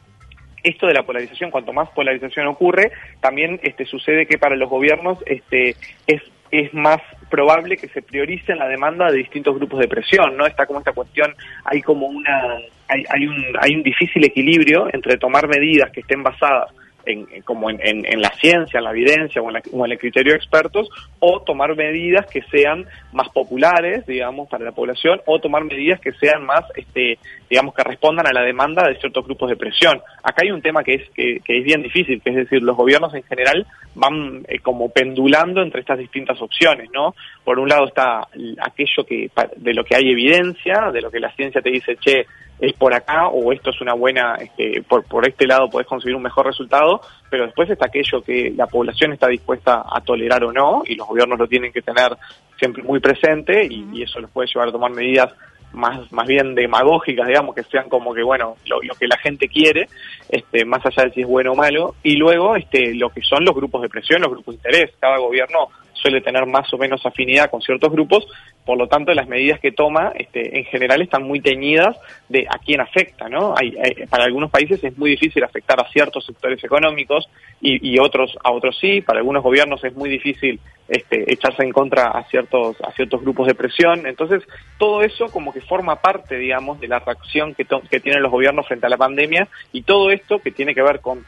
esto 0.62 0.87
de 0.87 0.94
la 0.94 1.03
polarización, 1.03 1.50
cuanto 1.50 1.73
más 1.73 1.88
polarización 1.91 2.47
ocurre, 2.47 2.93
también 3.20 3.61
este, 3.62 3.85
sucede 3.85 4.26
que 4.26 4.38
para 4.38 4.56
los 4.56 4.69
gobiernos 4.69 5.19
este, 5.26 5.76
es, 6.06 6.23
es 6.50 6.73
más 6.75 7.00
probable 7.31 7.76
que 7.76 7.88
se 7.88 8.03
priorice 8.03 8.55
la 8.55 8.69
demanda 8.69 9.11
de 9.11 9.19
distintos 9.19 9.56
grupos 9.56 9.81
de 9.81 9.88
presión, 9.88 10.37
¿no? 10.37 10.47
Está 10.47 10.67
como 10.67 10.79
esta 10.81 10.93
cuestión, 10.93 11.35
hay 11.64 11.81
como 11.82 12.06
una, 12.06 12.59
hay, 12.88 13.05
hay 13.09 13.26
un, 13.26 13.44
hay 13.59 13.75
un 13.75 13.82
difícil 13.82 14.25
equilibrio 14.25 14.88
entre 14.93 15.17
tomar 15.17 15.49
medidas 15.49 15.91
que 15.91 16.00
estén 16.00 16.23
basadas 16.23 16.70
en, 17.06 17.43
como 17.43 17.70
en, 17.70 17.81
en, 17.81 18.20
la 18.20 18.31
ciencia, 18.41 18.79
en 18.79 18.85
la 18.85 18.91
evidencia 18.91 19.43
o 19.43 19.50
en, 19.50 19.93
el 19.93 19.99
criterio 19.99 20.32
de 20.32 20.38
expertos, 20.38 20.88
o 21.19 21.41
tomar 21.43 21.75
medidas 21.76 22.26
que 22.26 22.43
sean 22.43 22.87
más 23.12 23.29
populares, 23.31 24.06
digamos, 24.06 24.49
para 24.49 24.64
la 24.64 24.73
población, 24.73 25.20
o 25.26 25.41
tomar 25.41 25.64
medidas 25.64 26.00
que 26.00 26.12
sean 26.12 26.44
más, 26.44 26.64
este, 26.76 27.19
digamos, 27.52 27.75
que 27.75 27.84
respondan 27.84 28.26
a 28.26 28.32
la 28.32 28.40
demanda 28.40 28.88
de 28.88 28.99
ciertos 28.99 29.26
grupos 29.26 29.50
de 29.50 29.56
presión. 29.56 30.00
Acá 30.22 30.40
hay 30.43 30.50
un 30.50 30.62
tema 30.62 30.82
que 30.82 30.94
es, 30.94 31.10
que, 31.10 31.38
es 31.46 31.64
bien 31.64 31.82
difícil, 31.82 32.22
que 32.22 32.31
es 32.31 32.37
decir, 32.37 32.62
los 32.62 32.75
gobiernos 32.75 33.12
en 33.12 33.22
general 33.25 33.66
van 33.94 34.43
eh, 34.49 34.58
como 34.60 34.88
pendulando 34.88 35.60
entre 35.60 35.81
estas 35.81 35.99
distintas 35.99 36.40
opciones, 36.40 36.88
¿no? 36.94 37.14
Por 37.44 37.58
un 37.58 37.69
lado 37.69 37.88
está 37.88 38.26
aquello 38.58 39.04
que, 39.06 39.31
de 39.56 39.75
lo 39.75 39.84
que 39.84 39.96
hay 39.96 40.10
evidencia, 40.10 40.90
de 40.90 41.02
lo 41.02 41.10
que 41.10 41.20
la 41.20 41.31
ciencia 41.32 41.60
te 41.60 41.69
dice, 41.69 41.96
che, 41.96 42.25
es 42.58 42.72
por 42.72 42.94
acá 42.94 43.28
o 43.28 43.52
esto 43.52 43.69
es 43.69 43.82
una 43.82 43.93
buena, 43.93 44.37
este, 44.37 44.82
por, 44.88 45.04
por 45.04 45.28
este 45.28 45.46
lado 45.46 45.69
podés 45.69 45.87
conseguir 45.87 46.16
un 46.16 46.22
mejor 46.22 46.46
resultado, 46.46 47.02
pero 47.28 47.44
después 47.44 47.69
está 47.69 47.88
aquello 47.88 48.22
que 48.22 48.50
la 48.56 48.66
población 48.66 49.12
está 49.12 49.28
dispuesta 49.28 49.84
a 49.87 50.00
tolerar 50.00 50.43
o 50.44 50.52
no 50.52 50.84
y 50.87 50.94
los 50.94 51.06
gobiernos 51.06 51.38
lo 51.38 51.49
tienen 51.49 51.70
que 51.70 51.82
tener 51.82 52.16
siempre 52.58 52.82
muy 52.82 53.00
presente 53.00 53.66
y, 53.69 54.02
eso 54.02 54.20
los 54.20 54.31
puede 54.31 54.49
llevar 54.49 54.69
a 54.69 54.72
tomar 54.72 54.90
medidas 54.93 55.34
más 55.73 56.11
más 56.13 56.27
bien 56.27 56.55
demagógicas, 56.55 57.27
digamos, 57.27 57.55
que 57.55 57.63
sean 57.65 57.89
como 57.89 58.15
que, 58.15 58.23
bueno, 58.23 58.57
lo, 58.67 58.81
que 58.95 59.07
la 59.07 59.17
gente 59.19 59.49
quiere, 59.49 59.89
este, 60.29 60.65
más 60.65 60.85
allá 60.85 61.05
de 61.05 61.13
si 61.13 61.21
es 61.23 61.27
bueno 61.27 61.53
o 61.53 61.57
malo, 61.57 61.95
y 62.03 62.17
luego 62.17 62.57
este, 62.57 62.95
lo 62.95 63.11
que 63.11 63.23
son 63.23 63.45
los 63.45 63.55
grupos 63.55 63.83
de 63.83 63.89
presión, 63.89 64.23
los 64.23 64.31
grupos 64.31 64.55
de 64.55 64.69
interés. 64.69 64.95
Cada 65.01 65.19
gobierno 65.19 65.69
suele 66.02 66.20
tener 66.20 66.44
más 66.46 66.72
o 66.75 66.78
menos 66.78 67.06
afinidad 67.06 67.49
con 67.49 67.62
ciertos 67.62 67.93
grupos, 67.93 68.26
por 68.64 68.76
lo 68.76 68.88
tanto 68.88 69.14
las 69.14 69.28
medidas 69.28 69.60
que 69.60 69.72
toma 69.72 70.12
este, 70.16 70.58
en 70.58 70.64
general 70.64 71.00
están 71.00 71.22
muy 71.22 71.40
teñidas 71.40 71.96
de 72.28 72.46
a 72.50 72.58
quién 72.58 72.81
afecta, 72.81 73.28
¿no? 73.28 73.54
Hay, 73.56 73.72
para 74.10 74.25
algunos 74.25 74.50
países 74.50 74.82
es 74.82 74.99
muy 74.99 75.10
difícil 75.10 75.43
afectar 75.44 75.81
a 75.81 75.88
ciertos 75.90 76.26
sectores 76.26 76.62
económicos 76.62 77.28
y, 77.60 77.99
otros 78.00 78.37
a 78.43 78.50
otros 78.50 78.76
sí, 78.81 79.00
para 79.00 79.20
algunos 79.20 79.44
gobiernos 79.44 79.84
es 79.84 79.94
muy 79.94 80.10
difícil 80.10 80.58
este, 80.88 81.32
echarse 81.32 81.62
en 81.62 81.70
contra 81.70 82.08
a 82.08 82.25
ciertos 82.25 82.76
a 82.81 82.90
ciertos 82.93 83.20
grupos 83.20 83.46
de 83.46 83.54
presión, 83.54 84.06
entonces 84.06 84.43
todo 84.78 85.02
eso 85.02 85.26
como 85.26 85.52
que 85.52 85.60
forma 85.60 85.96
parte, 85.96 86.37
digamos, 86.37 86.81
de 86.81 86.88
la 86.88 86.99
reacción 86.99 87.54
que, 87.54 87.64
que 87.88 88.00
tienen 88.00 88.22
los 88.22 88.32
gobiernos 88.32 88.66
frente 88.66 88.87
a 88.87 88.90
la 88.90 88.96
pandemia 88.96 89.49
y 89.72 89.82
todo 89.82 90.10
esto 90.10 90.40
que 90.40 90.50
tiene 90.50 90.75
que 90.75 90.82
ver 90.82 91.00
con 91.00 91.25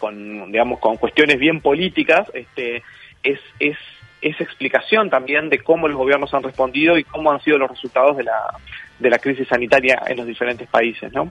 con 0.00 0.50
digamos 0.50 0.80
con 0.80 0.96
cuestiones 0.96 1.38
bien 1.38 1.60
políticas, 1.60 2.26
este 2.34 2.82
es 3.22 3.38
es 3.60 3.76
esa 4.20 4.44
explicación 4.44 5.10
también 5.10 5.48
de 5.48 5.58
cómo 5.58 5.88
los 5.88 5.96
gobiernos 5.96 6.32
han 6.34 6.42
respondido 6.42 6.98
y 6.98 7.04
cómo 7.04 7.30
han 7.30 7.40
sido 7.40 7.58
los 7.58 7.70
resultados 7.70 8.16
de 8.16 8.24
la, 8.24 8.54
de 8.98 9.10
la 9.10 9.18
crisis 9.18 9.48
sanitaria 9.48 10.02
en 10.06 10.16
los 10.16 10.26
diferentes 10.26 10.68
países, 10.68 11.12
¿no? 11.12 11.30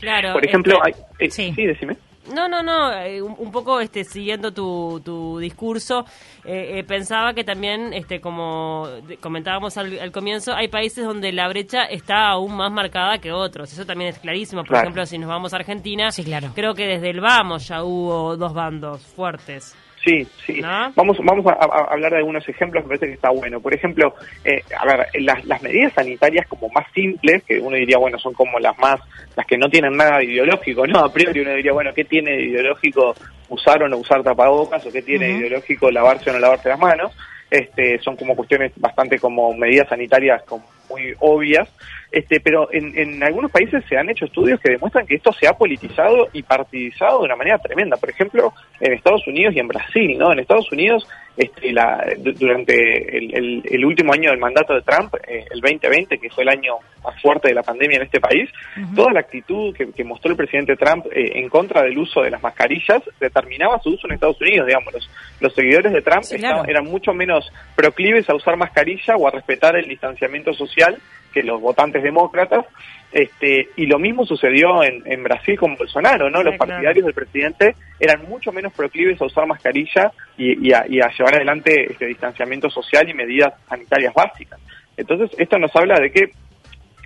Claro. 0.00 0.32
Por 0.32 0.44
ejemplo, 0.44 0.80
este, 1.18 1.46
eh, 1.48 1.52
sí. 1.54 1.66
decime. 1.66 1.96
No, 2.34 2.48
no, 2.48 2.62
no, 2.62 2.92
eh, 2.92 3.20
un, 3.20 3.50
poco 3.50 3.80
este, 3.80 4.04
siguiendo 4.04 4.52
tu, 4.52 5.00
tu 5.04 5.38
discurso, 5.38 6.04
eh, 6.44 6.84
pensaba 6.86 7.34
que 7.34 7.44
también, 7.44 7.92
este, 7.92 8.20
como 8.20 8.86
comentábamos 9.20 9.76
al, 9.78 10.12
comienzo, 10.12 10.54
hay 10.54 10.68
países 10.68 11.04
donde 11.04 11.32
la 11.32 11.48
brecha 11.48 11.84
está 11.84 12.28
aún 12.28 12.54
más 12.56 12.70
marcada 12.70 13.18
que 13.18 13.32
otros. 13.32 13.72
Eso 13.72 13.84
también 13.84 14.10
es 14.10 14.18
clarísimo. 14.18 14.64
Por 14.64 14.76
ejemplo, 14.76 15.04
si 15.06 15.18
nos 15.18 15.28
vamos 15.28 15.52
a 15.54 15.56
Argentina, 15.56 16.12
sí, 16.12 16.22
claro. 16.22 16.52
creo 16.54 16.74
que 16.74 16.86
desde 16.86 17.10
el 17.10 17.20
vamos 17.20 17.66
ya 17.66 17.82
hubo 17.82 18.36
dos 18.36 18.54
bandos 18.54 19.04
fuertes. 19.06 19.74
Sí, 20.04 20.26
sí. 20.46 20.62
Vamos, 20.62 21.18
vamos 21.22 21.46
a, 21.46 21.92
hablar 21.92 22.12
de 22.12 22.18
algunos 22.18 22.48
ejemplos, 22.48 22.84
me 22.84 22.88
parece 22.88 23.06
que 23.06 23.12
está 23.14 23.30
bueno. 23.30 23.60
Por 23.60 23.74
ejemplo, 23.74 24.14
eh, 24.44 24.62
a 24.78 24.86
ver, 24.86 25.06
las, 25.20 25.44
las 25.44 25.62
medidas 25.62 25.92
sanitarias 25.92 26.46
como 26.48 26.70
más 26.70 26.86
simples, 26.94 27.42
que 27.44 27.60
uno 27.60 27.76
diría, 27.76 27.98
bueno, 27.98 28.18
son 28.18 28.32
como 28.32 28.58
las 28.58 28.78
más, 28.78 28.98
las 29.36 29.46
que 29.46 29.58
no 29.58 29.68
tienen 29.68 29.96
nada 29.96 30.22
ideológico, 30.22 30.86
¿no? 30.86 31.00
A 31.00 31.12
priori 31.12 31.40
uno 31.40 31.52
diría, 31.52 31.72
bueno, 31.72 31.92
¿qué 31.94 32.04
tiene 32.04 32.32
de 32.32 32.44
ideológico 32.44 33.14
usar 33.50 33.82
o 33.82 33.88
no 33.88 33.98
usar 33.98 34.22
tapabocas? 34.22 34.84
¿O 34.86 34.90
qué 34.90 35.02
tiene 35.02 35.26
de 35.26 35.32
ideológico 35.34 35.90
lavarse 35.90 36.30
o 36.30 36.32
no 36.32 36.38
lavarse 36.38 36.70
las 36.70 36.78
manos? 36.78 37.12
Este, 37.50 37.98
son 37.98 38.16
como 38.16 38.36
cuestiones 38.36 38.72
bastante 38.76 39.18
como 39.18 39.52
medidas 39.52 39.88
sanitarias 39.88 40.42
como 40.44 40.64
muy 40.88 41.14
obvias, 41.18 41.68
este, 42.12 42.40
pero 42.40 42.72
en, 42.72 42.98
en 42.98 43.22
algunos 43.22 43.50
países 43.50 43.84
se 43.88 43.96
han 43.96 44.10
hecho 44.10 44.24
estudios 44.24 44.60
que 44.60 44.72
demuestran 44.72 45.06
que 45.06 45.14
esto 45.14 45.32
se 45.32 45.46
ha 45.46 45.52
politizado 45.52 46.28
y 46.32 46.42
partidizado 46.42 47.20
de 47.20 47.26
una 47.26 47.36
manera 47.36 47.58
tremenda. 47.58 47.96
Por 47.96 48.10
ejemplo, 48.10 48.52
en 48.80 48.92
Estados 48.92 49.26
Unidos 49.26 49.54
y 49.54 49.60
en 49.60 49.68
Brasil, 49.68 50.18
¿no? 50.18 50.32
En 50.32 50.40
Estados 50.40 50.70
Unidos, 50.72 51.06
este, 51.36 51.72
la, 51.72 52.04
durante 52.18 53.16
el, 53.16 53.62
el, 53.64 53.84
último 53.84 54.12
año 54.12 54.30
del 54.30 54.38
mandato 54.38 54.74
de 54.74 54.82
Trump, 54.82 55.14
eh, 55.26 55.44
el 55.50 55.60
2020, 55.60 56.18
que 56.18 56.30
fue 56.30 56.42
el 56.42 56.50
año 56.50 56.74
más 57.04 57.20
fuerte 57.22 57.48
de 57.48 57.54
la 57.54 57.62
pandemia 57.62 57.96
en 57.98 58.02
este 58.02 58.20
país, 58.20 58.50
toda 58.94 59.12
la 59.12 59.20
actitud 59.20 59.74
que, 59.74 59.90
que, 59.92 60.04
mostró 60.04 60.32
el 60.32 60.36
presidente 60.36 60.76
Trump 60.76 61.06
eh, 61.12 61.32
en 61.36 61.48
contra 61.48 61.82
del 61.82 61.96
uso 61.96 62.22
de 62.22 62.30
las 62.30 62.42
mascarillas 62.42 63.02
determinaba 63.18 63.78
su 63.78 63.90
uso 63.90 64.06
en 64.06 64.14
Estados 64.14 64.40
Unidos, 64.40 64.66
digamos. 64.66 64.92
Los, 65.40 65.54
seguidores 65.54 65.92
de 65.92 66.02
Trump 66.02 66.24
eran 66.68 66.84
mucho 66.84 67.12
menos 67.12 67.50
proclives 67.74 68.28
a 68.28 68.34
usar 68.34 68.56
mascarilla 68.56 69.16
o 69.16 69.26
a 69.26 69.30
respetar 69.30 69.76
el 69.76 69.88
distanciamiento 69.88 70.52
social 70.52 70.98
que 71.32 71.42
los 71.42 71.60
votantes 71.60 72.02
demócratas, 72.02 72.66
este, 73.12 73.70
y 73.76 73.86
lo 73.86 73.98
mismo 73.98 74.24
sucedió 74.24 74.84
en, 74.84 75.02
en 75.04 75.22
Brasil 75.24 75.58
con 75.58 75.74
Bolsonaro, 75.74 76.30
¿no? 76.30 76.42
Los 76.42 76.56
partidarios 76.56 77.04
del 77.04 77.14
presidente 77.14 77.74
eran 77.98 78.28
mucho 78.28 78.52
menos 78.52 78.72
proclives 78.72 79.20
a 79.20 79.24
usar 79.24 79.46
mascarilla 79.46 80.12
y, 80.36 80.72
a, 80.72 80.84
llevar 80.84 81.34
adelante 81.34 81.90
este 81.90 82.06
distanciamiento 82.06 82.70
social 82.70 83.08
y 83.08 83.14
medidas 83.14 83.54
sanitarias 83.68 84.14
básicas. 84.14 84.60
Entonces, 84.96 85.30
esto 85.38 85.58
nos 85.58 85.74
habla 85.74 85.98
de 85.98 86.12
que 86.12 86.30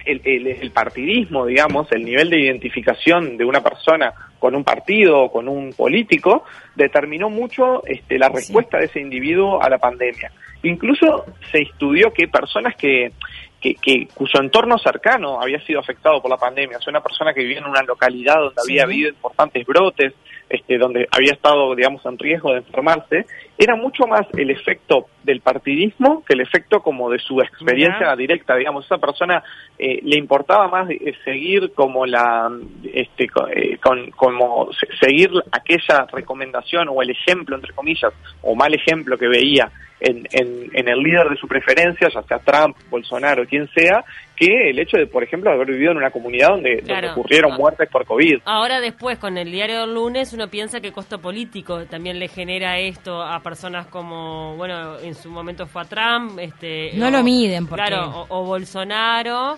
el, 0.04 0.46
el, 0.46 0.70
partidismo, 0.70 1.46
digamos, 1.46 1.90
el 1.92 2.04
nivel 2.04 2.28
de 2.28 2.40
identificación 2.40 3.38
de 3.38 3.44
una 3.46 3.62
persona 3.62 4.12
con 4.38 4.54
un 4.54 4.62
partido 4.62 5.22
o 5.22 5.32
con 5.32 5.48
un 5.48 5.72
político, 5.72 6.44
determinó 6.74 7.30
mucho 7.30 7.82
este, 7.86 8.18
la 8.18 8.28
respuesta 8.28 8.76
de 8.76 8.86
ese 8.86 9.00
individuo 9.00 9.62
a 9.62 9.70
la 9.70 9.78
pandemia. 9.78 10.30
Incluso 10.64 11.26
se 11.52 11.62
estudió 11.62 12.12
que 12.12 12.28
personas 12.28 12.75
que, 12.76 13.12
que, 13.61 14.09
cuyo 14.14 14.40
entorno 14.40 14.78
cercano 14.78 15.40
había 15.40 15.61
sido 15.61 15.80
afectado 15.80 16.21
por 16.21 16.30
la 16.30 16.37
pandemia, 16.37 16.78
o 16.78 16.80
sea, 16.83 16.90
una 16.90 17.02
persona 17.02 17.33
que 17.33 17.40
vivía 17.40 17.59
en 17.59 17.66
una 17.66 17.83
localidad 17.83 18.37
donde 18.37 18.61
había 18.62 18.85
habido 18.85 19.09
importantes 19.11 19.66
brotes, 19.66 20.12
este, 20.49 20.76
donde 20.78 21.09
había 21.11 21.33
estado, 21.33 21.75
digamos, 21.75 22.04
en 22.04 22.18
riesgo 22.18 22.52
de 22.52 22.59
enfermarse, 22.59 23.26
era 23.56 23.76
mucho 23.76 24.06
más 24.06 24.26
el 24.37 24.50
efecto 24.50 25.06
del 25.23 25.40
partidismo 25.40 26.25
que 26.26 26.34
el 26.34 26.40
efecto 26.40 26.80
como 26.80 27.11
de 27.11 27.18
su 27.18 27.40
experiencia 27.40 28.14
directa, 28.16 28.56
digamos, 28.56 28.84
esa 28.84 28.99
persona 28.99 29.42
eh, 29.78 30.00
le 30.02 30.18
importaba 30.18 30.68
más 30.68 30.90
eh, 30.90 31.14
seguir 31.25 31.73
como 31.75 32.04
la, 32.04 32.50
este, 32.92 33.28
eh, 33.54 33.78
con, 33.78 34.11
como 34.11 34.70
seguir 35.00 35.30
aquella 35.52 36.06
recomendación 36.12 36.88
o 36.88 37.00
el 37.00 37.11
ejemplo, 37.11 37.56
entre 37.56 37.73
comillas, 37.73 38.12
o 38.42 38.54
mal 38.54 38.75
ejemplo 38.75 39.16
que 39.16 39.28
veía 39.28 39.70
en, 40.00 40.26
en, 40.32 40.88
el 40.88 40.99
líder 40.99 41.30
de 41.30 41.37
su 41.37 41.49
preferencia, 41.49 42.08
ya 42.08 42.23
sea 42.23 42.38
Trump, 42.38 42.76
Bolsonaro, 42.90 43.46
quien 43.46 43.68
sea, 43.68 44.04
que 44.37 44.70
el 44.70 44.78
hecho 44.78 44.99
de, 44.99 45.06
por 45.06 45.23
ejemplo, 45.23 45.50
haber 45.50 45.68
vivido 45.68 45.92
en 45.92 45.99
una 45.99 46.11
comunidad 46.11 46.50
donde, 46.50 46.82
ocurrieron 47.11 47.52
ah. 47.52 47.56
muertes 47.56 47.88
por 47.88 48.04
COVID. 48.04 48.40
Ahora 48.44 48.80
después, 48.80 49.18
con 49.18 49.38
el 49.38 49.50
diario 49.50 49.80
del 49.80 49.94
lunes, 49.94 50.32
uno 50.32 50.49
piensa 50.49 50.80
que 50.80 50.92
costo 50.92 51.20
político 51.20 51.87
también 51.87 52.18
le 52.18 52.28
genera 52.28 52.78
esto 52.78 53.23
a 53.23 53.40
personas 53.44 53.86
como, 53.86 54.56
bueno, 54.56 54.98
en 54.98 55.14
su 55.14 55.30
momento 55.30 55.66
fue 55.66 55.82
a 55.82 55.84
Trump. 55.84 56.38
Este, 56.40 56.92
no 56.94 57.10
lo 57.10 57.22
miden, 57.22 57.68
porque... 57.68 57.84
Claro, 57.84 58.26
o, 58.28 58.44
Bolsonaro. 58.44 59.56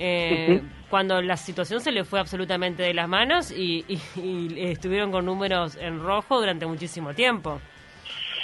Eh, 0.00 0.60
cuando 0.90 1.20
la 1.22 1.36
situación 1.36 1.80
se 1.80 1.90
le 1.90 2.04
fue 2.04 2.20
absolutamente 2.20 2.82
de 2.82 2.94
las 2.94 3.08
manos 3.08 3.50
y 3.50 3.84
estuvieron 4.56 5.10
con 5.10 5.24
números 5.24 5.76
en 5.80 6.00
rojo 6.00 6.38
durante 6.38 6.66
muchísimo 6.66 7.14
tiempo. 7.14 7.60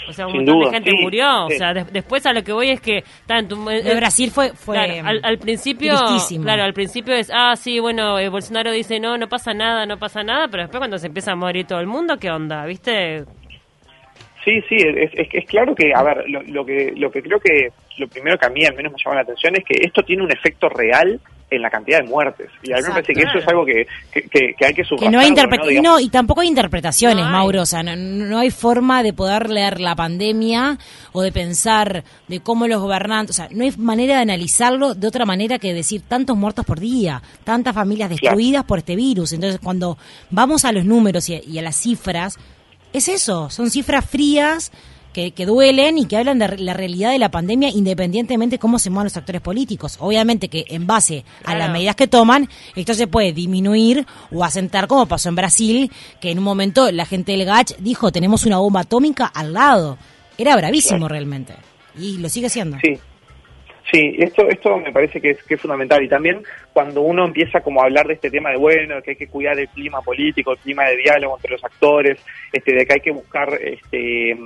O 0.08 0.12
sea, 0.12 0.26
un 0.26 0.34
montón 0.34 0.60
de 0.60 0.70
gente 0.70 0.90
murió. 1.00 1.46
O 1.46 1.50
sea, 1.50 1.72
después 1.74 2.26
a 2.26 2.32
lo 2.32 2.42
que 2.42 2.52
voy 2.52 2.70
es 2.70 2.80
que 2.80 3.04
tanto 3.26 3.56
de 3.56 3.94
Brasil 3.94 4.30
fue 4.30 4.52
fue 4.54 4.78
al, 4.78 5.38
principio 5.38 5.94
claro, 6.42 6.64
al 6.64 6.72
principio 6.72 7.14
es 7.14 7.30
ah 7.32 7.56
sí, 7.56 7.80
bueno, 7.80 8.18
eh, 8.18 8.28
Bolsonaro 8.28 8.70
dice 8.72 9.00
no, 9.00 9.16
no 9.16 9.28
pasa 9.28 9.54
nada, 9.54 9.86
no 9.86 9.98
pasa 9.98 10.22
nada, 10.22 10.48
pero 10.48 10.64
después 10.64 10.78
cuando 10.78 10.98
se 10.98 11.06
empieza 11.06 11.32
a 11.32 11.36
morir 11.36 11.66
todo 11.66 11.80
el 11.80 11.86
mundo, 11.86 12.16
¿qué 12.18 12.30
onda? 12.30 12.64
¿Viste? 12.66 13.24
Sí, 14.44 14.60
sí, 14.68 14.76
es, 14.76 15.10
es, 15.14 15.46
claro 15.46 15.74
que, 15.74 15.92
a 15.94 16.02
ver, 16.02 16.28
lo, 16.28 16.42
lo, 16.42 16.66
que 16.66 16.92
lo 16.96 17.10
que 17.10 17.22
creo 17.22 17.40
que 17.40 17.68
lo 17.96 18.08
primero 18.08 18.36
que 18.36 18.46
a 18.46 18.50
mí 18.50 18.64
al 18.64 18.74
menos 18.74 18.92
me 18.92 18.98
llama 19.02 19.16
la 19.16 19.22
atención 19.22 19.56
es 19.56 19.64
que 19.64 19.74
esto 19.82 20.02
tiene 20.02 20.22
un 20.22 20.30
efecto 20.30 20.68
real 20.68 21.18
en 21.50 21.62
la 21.62 21.70
cantidad 21.70 22.00
de 22.00 22.08
muertes. 22.08 22.50
Y 22.62 22.72
a 22.72 22.76
mí 22.76 22.82
me 22.82 22.90
parece 22.90 23.12
que 23.12 23.22
eso 23.22 23.38
es 23.38 23.48
algo 23.48 23.64
que, 23.64 23.86
que, 24.12 24.54
hay 24.64 24.74
que 24.74 24.84
subrayar. 24.84 25.12
no, 25.12 25.22
¿no? 25.82 26.00
y 26.00 26.08
tampoco 26.08 26.40
hay 26.40 26.48
interpretaciones, 26.48 27.24
Mauro. 27.24 27.62
O 27.62 27.66
sea, 27.66 27.82
no, 27.82 28.38
hay 28.38 28.50
forma 28.50 29.02
de 29.02 29.12
poder 29.12 29.50
leer 29.50 29.80
la 29.80 29.94
pandemia 29.94 30.78
o 31.12 31.22
de 31.22 31.32
pensar 31.32 32.04
de 32.28 32.40
cómo 32.40 32.66
los 32.66 32.80
gobernantes... 32.80 33.38
O 33.38 33.42
sea, 33.42 33.48
no 33.50 33.64
hay 33.64 33.72
manera 33.78 34.16
de 34.16 34.22
analizarlo 34.22 34.94
de 34.94 35.06
otra 35.06 35.24
manera 35.24 35.58
que 35.58 35.72
decir 35.72 36.02
tantos 36.02 36.36
muertos 36.36 36.64
por 36.64 36.80
día, 36.80 37.22
tantas 37.44 37.74
familias 37.74 38.10
destruidas 38.10 38.64
por 38.64 38.78
este 38.78 38.96
virus. 38.96 39.32
Entonces, 39.32 39.60
cuando 39.62 39.96
vamos 40.30 40.64
a 40.64 40.72
los 40.72 40.84
números 40.84 41.28
y 41.28 41.58
a 41.58 41.62
las 41.62 41.76
cifras, 41.76 42.38
es 42.94 43.08
eso, 43.08 43.50
son 43.50 43.70
cifras 43.70 44.08
frías 44.08 44.70
que, 45.12 45.46
duelen 45.46 45.98
y 45.98 46.06
que 46.06 46.16
hablan 46.16 46.38
de 46.38 46.58
la 46.58 46.74
realidad 46.74 47.10
de 47.10 47.18
la 47.18 47.30
pandemia 47.30 47.68
independientemente 47.68 48.54
de 48.54 48.58
cómo 48.58 48.78
se 48.78 48.90
mueven 48.90 49.06
los 49.06 49.16
actores 49.16 49.42
políticos. 49.42 49.96
Obviamente 50.00 50.48
que 50.48 50.64
en 50.68 50.86
base 50.86 51.24
a 51.44 51.54
las 51.54 51.70
medidas 51.70 51.96
que 51.96 52.08
toman, 52.08 52.48
esto 52.74 52.94
se 52.94 53.06
puede 53.06 53.32
disminuir 53.32 54.06
o 54.32 54.44
asentar 54.44 54.86
como 54.86 55.06
pasó 55.06 55.28
en 55.28 55.36
Brasil, 55.36 55.90
que 56.20 56.30
en 56.30 56.38
un 56.38 56.44
momento 56.44 56.90
la 56.90 57.06
gente 57.06 57.32
del 57.32 57.44
GACH 57.44 57.76
dijo 57.78 58.12
tenemos 58.12 58.46
una 58.46 58.58
bomba 58.58 58.80
atómica 58.80 59.26
al 59.26 59.52
lado. 59.52 59.98
Era 60.38 60.56
bravísimo 60.56 61.08
realmente. 61.08 61.54
Y 61.98 62.18
lo 62.18 62.28
sigue 62.28 62.48
siendo. 62.48 62.78
Sí. 62.80 62.98
Sí, 63.92 64.16
esto, 64.18 64.48
esto 64.48 64.78
me 64.78 64.92
parece 64.92 65.20
que 65.20 65.30
es, 65.30 65.42
que 65.42 65.54
es 65.54 65.60
fundamental. 65.60 66.02
Y 66.02 66.08
también 66.08 66.42
cuando 66.72 67.02
uno 67.02 67.26
empieza 67.26 67.60
como 67.60 67.80
a 67.80 67.84
hablar 67.84 68.06
de 68.06 68.14
este 68.14 68.30
tema 68.30 68.50
de 68.50 68.56
bueno, 68.56 69.02
que 69.02 69.10
hay 69.10 69.16
que 69.16 69.28
cuidar 69.28 69.58
el 69.58 69.68
clima 69.68 70.00
político, 70.00 70.52
el 70.52 70.58
clima 70.58 70.84
de 70.84 70.96
diálogo 70.96 71.36
entre 71.36 71.52
los 71.52 71.64
actores, 71.64 72.18
este, 72.52 72.74
de 72.74 72.86
que 72.86 72.94
hay 72.94 73.00
que 73.00 73.10
buscar 73.10 73.48
este, 73.60 74.36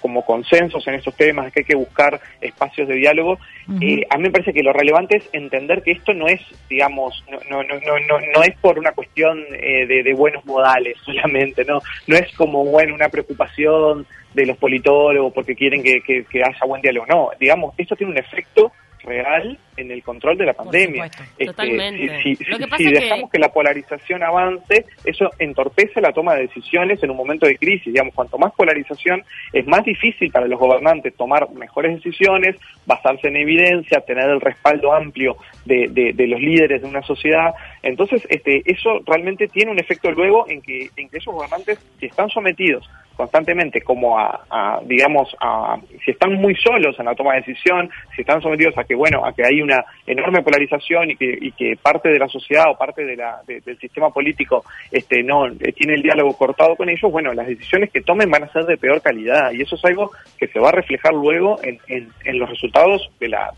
como 0.00 0.24
consensos 0.24 0.86
en 0.88 0.94
estos 0.94 1.14
temas, 1.14 1.52
que 1.52 1.60
hay 1.60 1.66
que 1.66 1.76
buscar 1.76 2.18
espacios 2.40 2.88
de 2.88 2.94
diálogo. 2.94 3.38
Eh, 3.80 4.02
a 4.08 4.16
mí 4.16 4.24
me 4.24 4.30
parece 4.30 4.52
que 4.52 4.62
lo 4.62 4.72
relevante 4.72 5.18
es 5.18 5.28
entender 5.32 5.82
que 5.82 5.92
esto 5.92 6.14
no 6.14 6.26
es, 6.26 6.40
digamos, 6.70 7.22
no, 7.30 7.62
no, 7.62 7.62
no, 7.62 7.98
no, 8.08 8.20
no 8.34 8.42
es 8.42 8.56
por 8.60 8.78
una 8.78 8.92
cuestión 8.92 9.44
eh, 9.52 9.86
de, 9.86 10.14
buenos 10.14 10.44
modales 10.46 10.96
solamente, 11.04 11.64
no, 11.64 11.80
no 12.06 12.16
es 12.16 12.34
como 12.36 12.64
bueno 12.64 12.94
una 12.94 13.08
preocupación 13.08 14.06
de 14.32 14.46
los 14.46 14.56
politólogos 14.56 15.32
porque 15.32 15.54
quieren 15.54 15.82
que, 15.82 16.00
que 16.00 16.42
haya 16.42 16.66
buen 16.66 16.82
diálogo, 16.82 17.06
no, 17.06 17.30
digamos, 17.38 17.74
esto 17.76 17.96
tiene 17.96 18.12
un 18.12 18.18
efecto 18.18 18.72
real 19.06 19.58
en 19.76 19.90
el 19.90 20.02
control 20.02 20.36
de 20.38 20.46
la 20.46 20.54
pandemia. 20.54 21.10
Este, 21.38 22.36
si, 22.76 22.90
dejamos 22.90 23.30
que... 23.30 23.38
la 23.38 23.52
polarización 23.52 24.22
avance, 24.22 24.84
eso 25.04 25.30
entorpece 25.38 26.00
la 26.00 26.12
toma 26.12 26.34
de 26.34 26.42
decisiones 26.42 27.02
en 27.02 27.10
un 27.10 27.16
momento 27.16 27.46
de 27.46 27.56
crisis. 27.56 27.92
Digamos, 27.92 28.14
cuanto 28.14 28.38
más 28.38 28.52
polarización, 28.54 29.22
es 29.52 29.66
más 29.66 29.84
difícil 29.84 30.30
para 30.30 30.46
los 30.46 30.58
gobernantes 30.58 31.14
tomar 31.14 31.50
mejores 31.50 31.96
decisiones, 31.96 32.56
basarse 32.86 33.28
en 33.28 33.36
evidencia, 33.36 34.00
tener 34.00 34.28
el 34.28 34.40
respaldo 34.40 34.92
amplio 34.92 35.36
de, 35.64 35.88
de, 35.88 36.26
los 36.26 36.40
líderes 36.40 36.82
de 36.82 36.88
una 36.88 37.02
sociedad. 37.02 37.54
Entonces, 37.82 38.26
este, 38.28 38.62
eso 38.66 39.00
realmente 39.06 39.48
tiene 39.48 39.70
un 39.70 39.78
efecto 39.78 40.10
luego 40.10 40.48
en 40.48 40.62
que, 40.62 40.90
en 40.96 41.08
que 41.08 41.18
esos 41.18 41.34
gobernantes, 41.34 41.78
si 42.00 42.06
están 42.06 42.28
sometidos 42.30 42.88
constantemente 43.16 43.80
como 43.80 44.18
a, 44.18 44.80
digamos, 44.84 45.34
a, 45.40 45.78
si 46.04 46.10
están 46.10 46.34
muy 46.34 46.54
solos 46.56 46.98
en 46.98 47.06
la 47.06 47.14
toma 47.14 47.34
de 47.34 47.40
decisión, 47.40 47.90
si 48.14 48.22
están 48.22 48.42
sometidos 48.42 48.76
a 48.78 48.84
que, 48.84 48.94
bueno, 48.94 49.24
a 49.24 49.32
que 49.32 49.44
hay 49.44 49.62
una 49.62 49.84
enorme 50.06 50.42
polarización 50.42 51.10
y 51.10 51.16
que, 51.16 51.38
y 51.40 51.52
que 51.52 51.76
parte 51.80 52.10
de 52.10 52.18
la 52.18 52.28
sociedad 52.28 52.70
o 52.70 52.76
parte 52.76 53.04
de 53.04 53.16
la, 53.16 53.40
del 53.46 53.78
sistema 53.78 54.10
político 54.10 54.64
este, 54.90 55.22
no 55.22 55.46
eh, 55.46 55.72
tiene 55.72 55.94
el 55.94 56.02
diálogo 56.02 56.36
cortado 56.36 56.76
con 56.76 56.88
ellos, 56.88 57.10
bueno, 57.10 57.32
las 57.32 57.46
decisiones 57.46 57.90
que 57.90 58.02
tomen 58.02 58.30
van 58.30 58.44
a 58.44 58.52
ser 58.52 58.64
de 58.64 58.76
peor 58.76 59.00
calidad. 59.00 59.52
Y 59.52 59.62
eso 59.62 59.76
es 59.76 59.84
algo 59.84 60.10
que 60.38 60.48
se 60.48 60.60
va 60.60 60.68
a 60.68 60.72
reflejar 60.72 61.14
luego 61.14 61.58
en, 61.62 61.78
en, 61.88 62.38
los 62.38 62.50
resultados 62.50 63.10
de 63.18 63.28
la, 63.28 63.50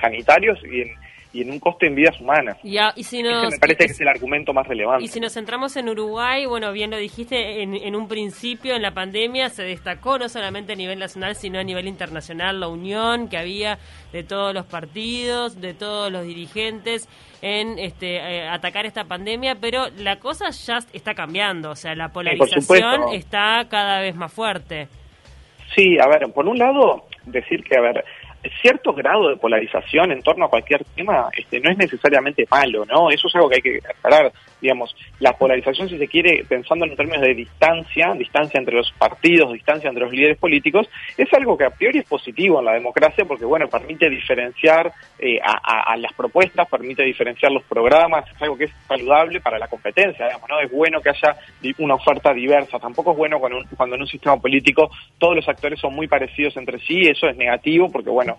sanitarios 0.00 0.58
y 0.64 0.82
en, 0.82 0.88
y 1.34 1.42
en 1.42 1.50
un 1.50 1.58
coste 1.58 1.88
en 1.88 1.96
vidas 1.96 2.18
humanas. 2.20 2.56
Y 2.62 3.02
si 3.02 3.22
nos, 3.22 3.50
me 3.52 3.58
parece 3.58 3.86
que 3.86 3.92
es 3.92 4.00
el 4.00 4.08
argumento 4.08 4.54
más 4.54 4.66
relevante. 4.66 5.04
Y 5.04 5.08
si 5.08 5.18
nos 5.18 5.34
centramos 5.34 5.76
en 5.76 5.88
Uruguay, 5.88 6.46
bueno, 6.46 6.72
bien 6.72 6.90
lo 6.90 6.96
dijiste, 6.96 7.62
en, 7.62 7.74
en, 7.74 7.96
un 7.96 8.06
principio, 8.06 8.76
en 8.76 8.82
la 8.82 8.92
pandemia, 8.92 9.48
se 9.48 9.64
destacó 9.64 10.16
no 10.16 10.28
solamente 10.28 10.74
a 10.74 10.76
nivel 10.76 11.00
nacional, 11.00 11.34
sino 11.34 11.58
a 11.58 11.64
nivel 11.64 11.88
internacional 11.88 12.60
la 12.60 12.68
unión 12.68 13.28
que 13.28 13.36
había 13.36 13.78
de 14.12 14.22
todos 14.22 14.54
los 14.54 14.64
partidos, 14.66 15.60
de 15.60 15.74
todos 15.74 16.12
los 16.12 16.24
dirigentes 16.24 17.08
en 17.42 17.78
este, 17.78 18.16
eh, 18.16 18.48
atacar 18.48 18.86
esta 18.86 19.04
pandemia, 19.04 19.56
pero 19.60 19.88
la 19.98 20.20
cosa 20.20 20.50
ya 20.50 20.78
está 20.92 21.14
cambiando, 21.14 21.72
o 21.72 21.76
sea, 21.76 21.94
la 21.94 22.08
polarización 22.08 23.12
está 23.12 23.66
cada 23.68 24.00
vez 24.00 24.14
más 24.14 24.32
fuerte. 24.32 24.88
Sí, 25.74 25.98
a 25.98 26.06
ver, 26.06 26.32
por 26.32 26.46
un 26.46 26.58
lado, 26.58 27.04
decir 27.26 27.64
que, 27.64 27.76
a 27.76 27.80
ver, 27.80 28.04
cierto 28.60 28.92
grado 28.92 29.28
de 29.28 29.36
polarización 29.36 30.12
en 30.12 30.22
torno 30.22 30.46
a 30.46 30.50
cualquier 30.50 30.84
tema 30.96 31.28
este, 31.36 31.60
no 31.60 31.70
es 31.70 31.78
necesariamente 31.78 32.46
malo, 32.50 32.84
¿no? 32.84 33.10
Eso 33.10 33.28
es 33.28 33.34
algo 33.34 33.48
que 33.48 33.56
hay 33.56 33.62
que 33.62 33.80
aclarar. 33.88 34.32
Digamos, 34.60 34.96
la 35.20 35.34
polarización, 35.34 35.88
si 35.88 35.98
se 35.98 36.08
quiere, 36.08 36.44
pensando 36.48 36.86
en 36.86 36.96
términos 36.96 37.20
de 37.20 37.34
distancia, 37.34 38.14
distancia 38.14 38.58
entre 38.58 38.76
los 38.76 38.90
partidos, 38.92 39.52
distancia 39.52 39.88
entre 39.88 40.04
los 40.04 40.12
líderes 40.12 40.38
políticos, 40.38 40.88
es 41.18 41.32
algo 41.34 41.58
que 41.58 41.66
a 41.66 41.70
priori 41.70 41.98
es 41.98 42.06
positivo 42.06 42.60
en 42.60 42.64
la 42.64 42.72
democracia 42.72 43.24
porque, 43.26 43.44
bueno, 43.44 43.68
permite 43.68 44.08
diferenciar 44.08 44.92
eh, 45.18 45.38
a, 45.42 45.96
las 45.96 46.12
propuestas, 46.14 46.68
permite 46.68 47.02
diferenciar 47.02 47.52
los 47.52 47.62
programas, 47.64 48.24
es 48.30 48.42
algo 48.42 48.56
que 48.56 48.64
es 48.64 48.72
saludable 48.88 49.40
para 49.40 49.58
la 49.58 49.68
competencia, 49.68 50.26
digamos, 50.26 50.48
¿no? 50.48 50.60
Es 50.60 50.70
bueno 50.70 51.00
que 51.00 51.10
haya 51.10 51.36
una 51.78 51.94
oferta 51.94 52.32
diversa, 52.32 52.78
tampoco 52.78 53.12
es 53.12 53.18
bueno 53.18 53.38
cuando, 53.38 53.62
cuando 53.76 53.96
en 53.96 54.02
un 54.02 54.08
sistema 54.08 54.36
político 54.38 54.90
todos 55.18 55.36
los 55.36 55.48
actores 55.48 55.78
son 55.78 55.94
muy 55.94 56.08
parecidos 56.08 56.56
entre 56.56 56.78
sí, 56.80 57.02
eso 57.02 57.28
es 57.28 57.36
negativo 57.36 57.90
porque, 57.90 58.10
bueno, 58.10 58.33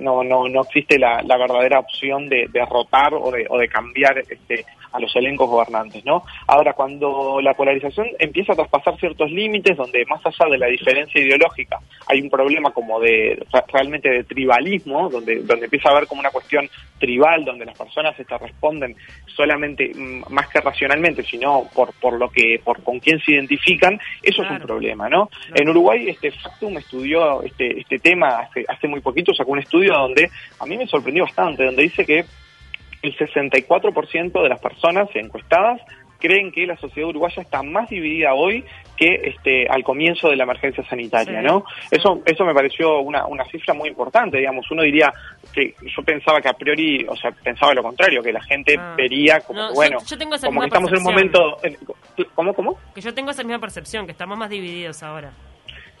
no, 0.00 0.22
no, 0.22 0.48
no 0.48 0.62
existe 0.62 0.98
la, 0.98 1.22
verdadera 1.22 1.80
opción 1.80 2.28
de 2.28 2.48
derrotar 2.52 3.14
o 3.14 3.30
de, 3.30 3.46
o 3.48 3.58
de 3.58 3.68
cambiar 3.68 4.18
este, 4.18 4.64
a 4.92 5.00
los 5.00 5.14
elencos 5.16 5.48
gobernantes, 5.48 6.04
¿no? 6.04 6.22
Ahora, 6.46 6.74
cuando 6.74 7.40
la 7.40 7.54
polarización 7.54 8.08
empieza 8.18 8.52
a 8.52 8.56
traspasar 8.56 8.98
ciertos 8.98 9.30
límites, 9.30 9.76
donde 9.76 10.04
más 10.06 10.24
allá 10.24 10.50
de 10.50 10.58
la 10.58 10.66
diferencia 10.66 11.20
ideológica 11.20 11.78
hay 12.06 12.20
un 12.20 12.30
problema 12.30 12.70
como 12.70 13.00
de 13.00 13.44
realmente 13.72 14.08
de 14.10 14.24
tribalismo, 14.24 15.08
donde, 15.08 15.42
donde 15.42 15.64
empieza 15.64 15.88
a 15.88 15.92
haber 15.92 16.06
como 16.06 16.20
una 16.20 16.30
cuestión 16.30 16.68
tribal, 16.98 17.44
donde 17.44 17.64
las 17.64 17.76
personas 17.76 18.14
se 18.16 18.24
responden 18.38 18.94
solamente 19.26 19.92
mm, 19.94 20.32
más 20.32 20.48
que 20.48 20.60
racionalmente, 20.60 21.22
sino 21.22 21.64
por, 21.74 21.92
por 21.94 22.14
lo 22.14 22.30
que, 22.30 22.60
por 22.62 22.82
con 22.82 23.00
quién 23.00 23.18
se 23.20 23.32
identifican, 23.32 23.98
eso 24.22 24.42
es 24.42 24.50
un 24.50 24.60
problema, 24.60 25.08
¿no? 25.08 25.30
En 25.54 25.68
Uruguay, 25.68 26.08
este 26.08 26.30
Factum 26.30 26.76
estudió 26.78 27.42
este, 27.42 27.80
este 27.80 27.98
tema 27.98 28.40
hace, 28.40 28.64
hace 28.68 28.88
muy 28.88 29.00
poquito, 29.00 29.31
sacó 29.34 29.52
un 29.52 29.58
estudio 29.58 29.92
donde 29.94 30.30
a 30.58 30.66
mí 30.66 30.76
me 30.76 30.86
sorprendió 30.86 31.24
bastante, 31.24 31.64
donde 31.64 31.82
dice 31.82 32.04
que 32.04 32.24
el 33.02 33.16
64% 33.16 34.42
de 34.42 34.48
las 34.48 34.60
personas 34.60 35.08
encuestadas 35.14 35.80
creen 36.22 36.52
que 36.52 36.66
la 36.66 36.76
sociedad 36.76 37.08
uruguaya 37.08 37.42
está 37.42 37.64
más 37.64 37.90
dividida 37.90 38.32
hoy 38.32 38.64
que 38.96 39.12
este 39.24 39.66
al 39.68 39.82
comienzo 39.82 40.30
de 40.30 40.36
la 40.36 40.44
emergencia 40.44 40.84
sanitaria, 40.88 41.42
¿no? 41.42 41.64
Eso 41.90 42.22
eso 42.24 42.44
me 42.44 42.54
pareció 42.54 43.00
una, 43.00 43.26
una 43.26 43.44
cifra 43.46 43.74
muy 43.74 43.88
importante, 43.88 44.38
digamos, 44.38 44.70
uno 44.70 44.82
diría 44.82 45.12
que 45.52 45.74
yo 45.80 46.02
pensaba 46.04 46.40
que 46.40 46.48
a 46.48 46.52
priori, 46.52 47.04
o 47.08 47.16
sea, 47.16 47.32
pensaba 47.32 47.74
lo 47.74 47.82
contrario, 47.82 48.22
que 48.22 48.32
la 48.32 48.42
gente 48.42 48.76
ah. 48.78 48.94
vería 48.96 49.40
como 49.40 49.72
bueno, 49.74 49.98
como 50.44 50.60
que 50.60 50.66
estamos 50.66 50.92
en 50.92 50.98
un 50.98 51.02
momento 51.02 51.58
¿Cómo 52.34 52.54
cómo? 52.54 52.78
Que 52.94 53.00
yo 53.00 53.12
tengo 53.14 53.30
esa 53.30 53.42
misma 53.42 53.58
percepción, 53.58 54.06
que 54.06 54.12
estamos 54.12 54.38
más 54.38 54.50
divididos 54.50 55.02
ahora. 55.02 55.32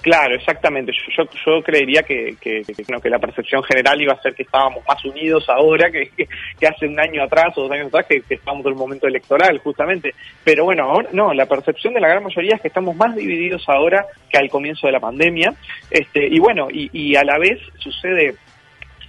Claro, 0.02 0.34
exactamente. 0.34 0.92
Yo, 1.16 1.22
yo, 1.46 1.62
creería 1.62 2.02
que, 2.02 2.34
que, 2.40 2.62
que, 2.62 3.08
la 3.08 3.20
percepción 3.20 3.62
general 3.62 4.02
iba 4.02 4.12
a 4.12 4.20
ser 4.20 4.34
que 4.34 4.42
estábamos 4.42 4.82
más 4.86 5.02
unidos 5.04 5.48
ahora 5.48 5.92
que, 5.92 6.10
que, 6.10 6.66
hace 6.66 6.88
un 6.88 6.98
año 6.98 7.22
atrás 7.22 7.56
o 7.56 7.62
dos 7.62 7.70
años 7.70 7.86
atrás, 7.86 8.06
que, 8.08 8.22
estamos 8.34 8.66
en 8.66 8.72
el 8.72 8.78
momento 8.78 9.06
electoral, 9.06 9.58
justamente. 9.58 10.12
Pero 10.42 10.64
bueno, 10.64 10.90
ahora 10.90 11.08
no, 11.12 11.32
la 11.32 11.46
percepción 11.46 11.94
de 11.94 12.00
la 12.00 12.08
gran 12.08 12.24
mayoría 12.24 12.56
es 12.56 12.60
que 12.60 12.68
estamos 12.68 12.96
más 12.96 13.14
divididos 13.14 13.62
ahora 13.68 14.04
que 14.28 14.38
al 14.38 14.50
comienzo 14.50 14.88
de 14.88 14.92
la 14.92 15.00
pandemia. 15.00 15.54
Este, 15.88 16.26
y 16.26 16.40
bueno, 16.40 16.66
y, 16.68 16.90
y 16.92 17.14
a 17.14 17.22
la 17.22 17.38
vez 17.38 17.60
sucede 17.78 18.34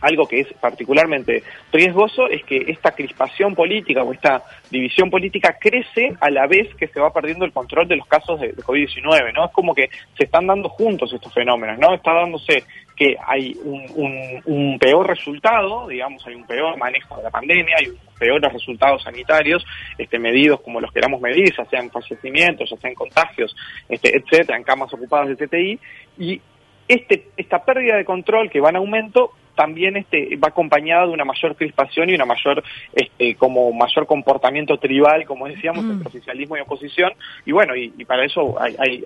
algo 0.04 0.28
que 0.28 0.42
es 0.42 0.54
particularmente 0.60 1.44
riesgoso 1.72 2.28
es 2.28 2.44
que 2.44 2.58
esta 2.68 2.92
crispación 2.92 3.56
política 3.56 4.04
o 4.04 4.12
esta 4.12 4.44
división 4.70 5.10
política 5.10 5.58
crece 5.60 6.14
a 6.20 6.30
la 6.30 6.46
vez 6.46 6.76
que 6.76 6.88
se 6.88 7.00
va 7.00 7.14
perdiendo 7.14 7.46
el 7.46 7.54
control 7.54 7.88
de 7.88 7.96
los 7.96 8.06
casos 8.06 8.40
de, 8.42 8.54
COVID-19, 8.54 9.34
¿no? 9.34 9.46
Es 9.46 9.52
como 9.52 9.74
que 9.74 9.90
se 10.18 10.26
están 10.26 10.48
dando 10.48 10.68
juntos 10.68 11.12
estos 11.14 11.34
fenómenos, 11.34 11.80
¿no? 11.80 11.94
Está 11.96 12.14
dándose 12.14 12.66
que 12.98 13.16
hay 13.26 13.56
un, 13.64 14.78
peor 14.78 15.08
resultado, 15.08 15.88
digamos, 15.88 16.26
hay 16.28 16.36
un 16.36 16.46
peor 16.46 16.78
manejo 16.78 17.16
de 17.18 17.24
la 17.24 17.32
pandemia, 17.32 17.76
hay 17.80 17.88
peores 18.20 18.52
resultados 18.52 19.04
sanitarios, 19.04 19.66
este, 19.98 20.20
medidos 20.20 20.60
como 20.62 20.82
los 20.82 20.92
queramos 20.92 21.22
medir, 21.22 21.54
ya 21.56 21.64
sean 21.66 21.90
fallecimientos, 21.90 22.70
ya 22.70 22.78
sean 22.78 22.94
contagios, 22.94 23.56
este, 23.88 24.18
etcétera, 24.18 24.58
en 24.58 24.64
camas 24.64 24.94
ocupadas 24.94 25.30
de 25.30 25.48
TTI, 25.48 25.80
y 26.18 26.42
este, 26.88 27.30
esta 27.38 27.64
pérdida 27.64 27.96
de 27.96 28.06
control 28.06 28.50
que 28.50 28.60
va 28.60 28.70
en 28.70 28.76
aumento 28.76 29.32
también 29.56 29.98
este, 29.98 30.36
va 30.38 30.50
acompañada 30.50 31.06
de 31.06 31.14
una 31.14 31.26
mayor 31.26 31.56
crispación 31.56 32.10
y 32.10 32.16
una 32.16 32.26
mayor, 32.26 32.64
este, 32.94 33.36
como 33.36 33.72
mayor 33.72 34.06
comportamiento 34.06 34.78
tribal, 34.78 35.26
como 35.26 35.48
decíamos, 35.48 35.86
entre 35.86 36.08
oficialismo 36.08 36.58
y 36.58 36.62
oposición. 36.62 37.12
Y 37.46 37.52
bueno, 37.52 37.76
y, 37.76 37.90
para 38.06 38.26
eso 38.26 38.56
hay, 38.60 38.76
hay 38.80 39.04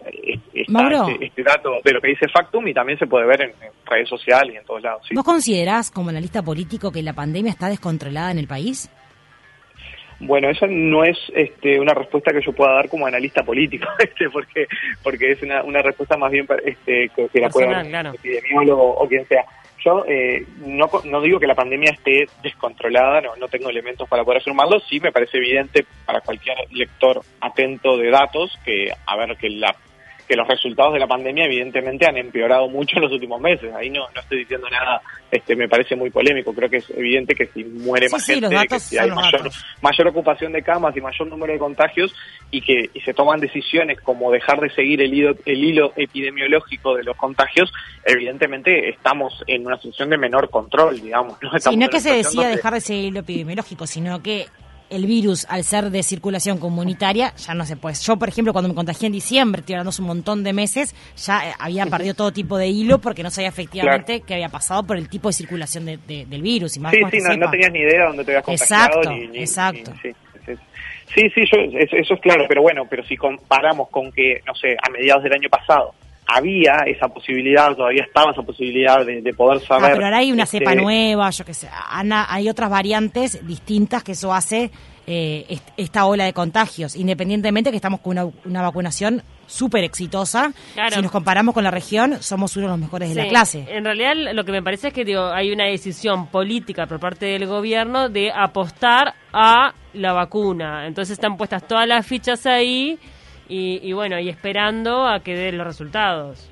está 0.54 0.88
este, 0.88 1.26
este, 1.26 1.44
dato 1.44 1.80
de 1.84 1.94
lo 1.94 2.02
que 2.02 2.10
dice 2.10 2.28
Factum 2.28 2.68
y 2.68 2.74
también 2.74 2.98
se 2.98 3.08
puede 3.08 3.26
ver 3.26 3.42
en, 3.42 3.52
redes 3.86 4.10
sociales 4.10 4.56
y 4.56 4.58
en 4.58 4.66
todos 4.66 4.82
lados. 4.82 5.08
¿Vos 5.14 5.24
considerás 5.24 5.92
como 5.92 6.10
analista 6.10 6.42
político 6.42 6.92
que 6.92 7.02
la 7.02 7.14
pandemia 7.14 7.52
está 7.52 7.70
descontrolada 7.70 8.32
en 8.32 8.40
el 8.40 8.48
país? 8.48 8.90
Bueno, 10.20 10.50
eso 10.50 10.66
no 10.68 11.04
es 11.04 11.18
este, 11.36 11.80
una 11.80 11.94
respuesta 11.94 12.32
que 12.32 12.42
yo 12.42 12.52
pueda 12.52 12.74
dar 12.74 12.90
como 12.90 13.06
analista 13.06 13.44
político, 13.44 13.88
este, 14.00 14.30
porque 14.30 14.68
porque 15.04 15.32
es 15.32 15.44
una, 15.44 15.64
una 15.64 15.82
respuesta 15.82 16.18
más 16.18 16.32
bien 16.32 16.48
este, 16.66 17.10
que, 17.16 17.40
la 17.40 17.50
pueda 17.50 17.84
dar 17.84 18.16
epidemiólogo 18.16 18.98
o 18.98 19.08
quien 19.08 19.26
sea. 19.28 19.46
Yo 19.84 20.04
eh, 20.08 20.46
no, 20.66 20.90
no 21.06 21.22
digo 21.22 21.40
que 21.40 21.48
la 21.48 21.56
pandemia 21.56 21.92
esté 21.92 22.28
descontrolada, 22.42 23.22
no, 23.40 23.48
tengo 23.48 23.70
elementos 23.70 24.10
para 24.10 24.24
poder 24.24 24.42
afirmarlo, 24.42 24.80
sí 24.80 25.00
me 25.00 25.12
parece 25.12 25.38
evidente 25.38 25.86
para 26.06 26.22
cualquier 26.22 26.58
lector 26.72 27.22
atento 27.42 27.98
de 27.98 28.10
datos 28.10 28.58
que, 28.66 28.92
a 29.06 29.16
ver, 29.16 29.38
que 29.38 29.50
la 29.50 29.76
que 30.28 30.36
los 30.36 30.48
resultados 30.48 30.94
de 30.94 31.00
la 31.00 31.08
pandemia 31.08 31.46
evidentemente 31.46 32.06
han 32.06 32.18
empeorado 32.18 32.68
mucho 32.68 32.98
en 32.98 33.04
los 33.04 33.12
últimos 33.12 33.40
meses. 33.40 33.74
Ahí 33.74 33.90
no, 33.90 34.02
no 34.14 34.22
estoy 34.22 34.40
diciendo 34.40 34.68
nada, 34.70 35.02
este 35.32 35.56
me 35.56 35.70
parece 35.70 35.96
muy 35.96 36.10
polémico. 36.10 36.54
Creo 36.54 36.70
que 36.70 36.78
es 36.78 36.90
evidente 36.90 37.34
que 37.34 37.48
si 37.48 37.64
muere 37.64 38.10
más 38.10 38.26
gente, 38.26 38.50
que 38.68 38.80
si 38.80 38.98
hay 38.98 39.10
mayor, 39.10 39.50
mayor, 39.82 40.08
ocupación 40.08 40.52
de 40.52 40.62
camas 40.62 40.96
y 40.98 41.02
mayor 41.02 41.28
número 41.28 41.54
de 41.54 41.60
contagios 41.60 42.14
y 42.52 42.62
que 42.62 42.90
y 42.94 43.02
se 43.02 43.14
toman 43.14 43.40
decisiones 43.40 44.02
como 44.02 44.32
dejar 44.32 44.60
de 44.60 44.70
seguir 44.72 45.02
el 45.02 45.14
hilo, 45.14 45.36
el 45.46 45.64
hilo 45.64 45.94
epidemiológico 45.96 46.96
de 46.96 47.04
los 47.04 47.16
contagios, 47.16 47.72
evidentemente 48.04 48.90
estamos 48.90 49.44
en 49.48 49.66
una 49.66 49.78
situación 49.78 50.10
de 50.10 50.18
menor 50.18 50.50
control, 50.50 51.00
digamos. 51.02 51.38
No, 51.42 51.52
no 51.52 51.86
es 51.86 51.90
que 51.90 52.00
se 52.00 52.14
decía 52.14 52.50
dejar 52.50 52.74
de 52.74 52.82
seguir 52.82 53.04
el 53.04 53.08
hilo 53.10 53.20
epidemiológico, 53.22 53.88
sino 53.88 54.22
que 54.22 54.48
el 54.90 55.06
virus, 55.06 55.46
al 55.50 55.64
ser 55.64 55.90
de 55.90 56.04
circulación 56.04 56.58
comunitaria, 56.60 57.34
ya 57.36 57.54
no 57.54 57.66
se 57.66 57.76
puede. 57.76 57.96
Yo, 57.96 58.18
por 58.18 58.30
ejemplo, 58.30 58.54
cuando 58.54 58.70
me 58.70 58.76
contagié 58.76 59.08
en 59.08 59.14
diciembre, 59.14 59.62
estoy 59.62 59.76
hablando 59.76 59.92
un 60.00 60.06
montón 60.06 60.44
de 60.44 60.54
meses, 60.54 60.96
ya 61.16 61.50
eh, 61.50 61.54
había 61.60 61.86
perdido 61.86 62.14
todo 62.14 62.32
tipo 62.32 62.58
de 62.58 62.68
hilo 62.68 63.00
porque 63.00 63.24
no 63.24 63.30
sabía 63.30 63.50
efectivamente 63.50 64.22
qué 64.22 64.36
había 64.36 64.50
pasado 64.50 64.84
por 64.84 64.98
el 64.98 65.10
tipo 65.10 65.30
de 65.30 65.34
circulación 65.34 65.86
del 65.86 66.42
virus. 66.42 66.78
Y 66.78 66.80
más 66.80 66.94
sí, 66.94 67.00
sí, 67.12 67.38
no, 67.38 67.50
tenías 67.50 67.72
ni 67.72 67.80
idea 67.80 68.06
dónde 68.08 68.24
te 68.24 68.32
habías 68.32 68.44
contagiado. 68.44 69.02
Exacto, 69.34 69.94
exacto. 69.94 69.94
sí, 71.16 71.30
sí, 71.34 71.44
eso 71.44 72.14
es 72.14 72.22
claro, 72.22 72.46
pero 72.48 72.62
bueno, 72.62 72.86
pero 72.90 73.04
si 73.06 73.16
comparamos 73.16 73.90
con 73.90 74.12
que, 74.12 74.42
no 74.46 74.54
sé, 74.56 74.76
a 74.82 74.90
mediados 74.90 75.24
del 75.24 75.34
año 75.34 75.50
pasado 75.50 75.94
había 76.28 76.84
esa 76.86 77.08
posibilidad, 77.08 77.74
todavía 77.76 78.04
estaba 78.04 78.32
esa 78.32 78.42
posibilidad 78.42 79.06
de, 79.06 79.34
poder 79.34 79.62
ah, 79.64 79.68
saber. 79.68 79.94
pero 79.94 80.06
ahora 80.06 80.18
hay 80.18 80.32
una 80.32 80.46
cepa 80.46 80.72
este, 80.72 80.82
nueva, 80.82 81.30
yo 81.30 81.46
qué 81.46 81.54
sé, 81.54 81.70
Ana, 81.90 82.28
hay 82.30 82.50
otras 82.50 82.70
variantes 82.70 83.46
distintas 83.48 84.04
que 84.04 84.12
eso 84.12 84.34
hace 84.34 84.70
eh, 85.10 85.60
esta 85.78 86.06
ola 86.06 86.26
de 86.26 86.34
contagios, 86.34 86.98
independientemente 86.98 87.72
que 87.72 87.78
estamos 87.78 88.02
con 88.02 88.34
una, 88.44 88.62
vacunación 88.62 89.24
súper 89.46 89.86
exitosa. 89.86 90.52
Si 90.92 91.02
nos 91.02 91.12
comparamos 91.12 91.54
con 91.54 91.64
la 91.64 91.72
región, 91.72 92.22
somos 92.22 92.58
uno 92.58 92.66
de 92.66 92.72
los 92.72 92.80
mejores 92.80 93.16
de 93.16 93.24
la 93.24 93.30
clase. 93.30 93.66
En 93.70 93.86
realidad, 93.86 94.16
lo 94.34 94.44
que 94.44 94.52
me 94.52 94.62
parece 94.62 94.90
es 94.90 94.94
que 94.94 95.06
digo, 95.06 95.28
hay 95.28 95.54
una 95.54 95.64
decisión 95.64 96.28
política 96.28 96.88
por 96.88 97.00
parte 97.00 97.28
del 97.28 97.48
gobierno 97.48 98.10
de 98.10 98.34
apostar 98.34 99.14
a 99.32 99.74
la 99.94 100.12
vacuna. 100.12 100.86
Entonces 100.88 101.14
están 101.14 101.38
puestas 101.38 101.66
todas 101.66 101.88
las 101.88 102.06
fichas 102.06 102.46
ahí 102.46 103.00
y, 103.50 103.94
bueno, 103.94 104.20
y 104.20 104.30
esperando 104.30 105.08
a 105.08 105.22
que 105.22 105.36
den 105.36 105.58
los 105.58 105.68
resultados. 105.68 106.52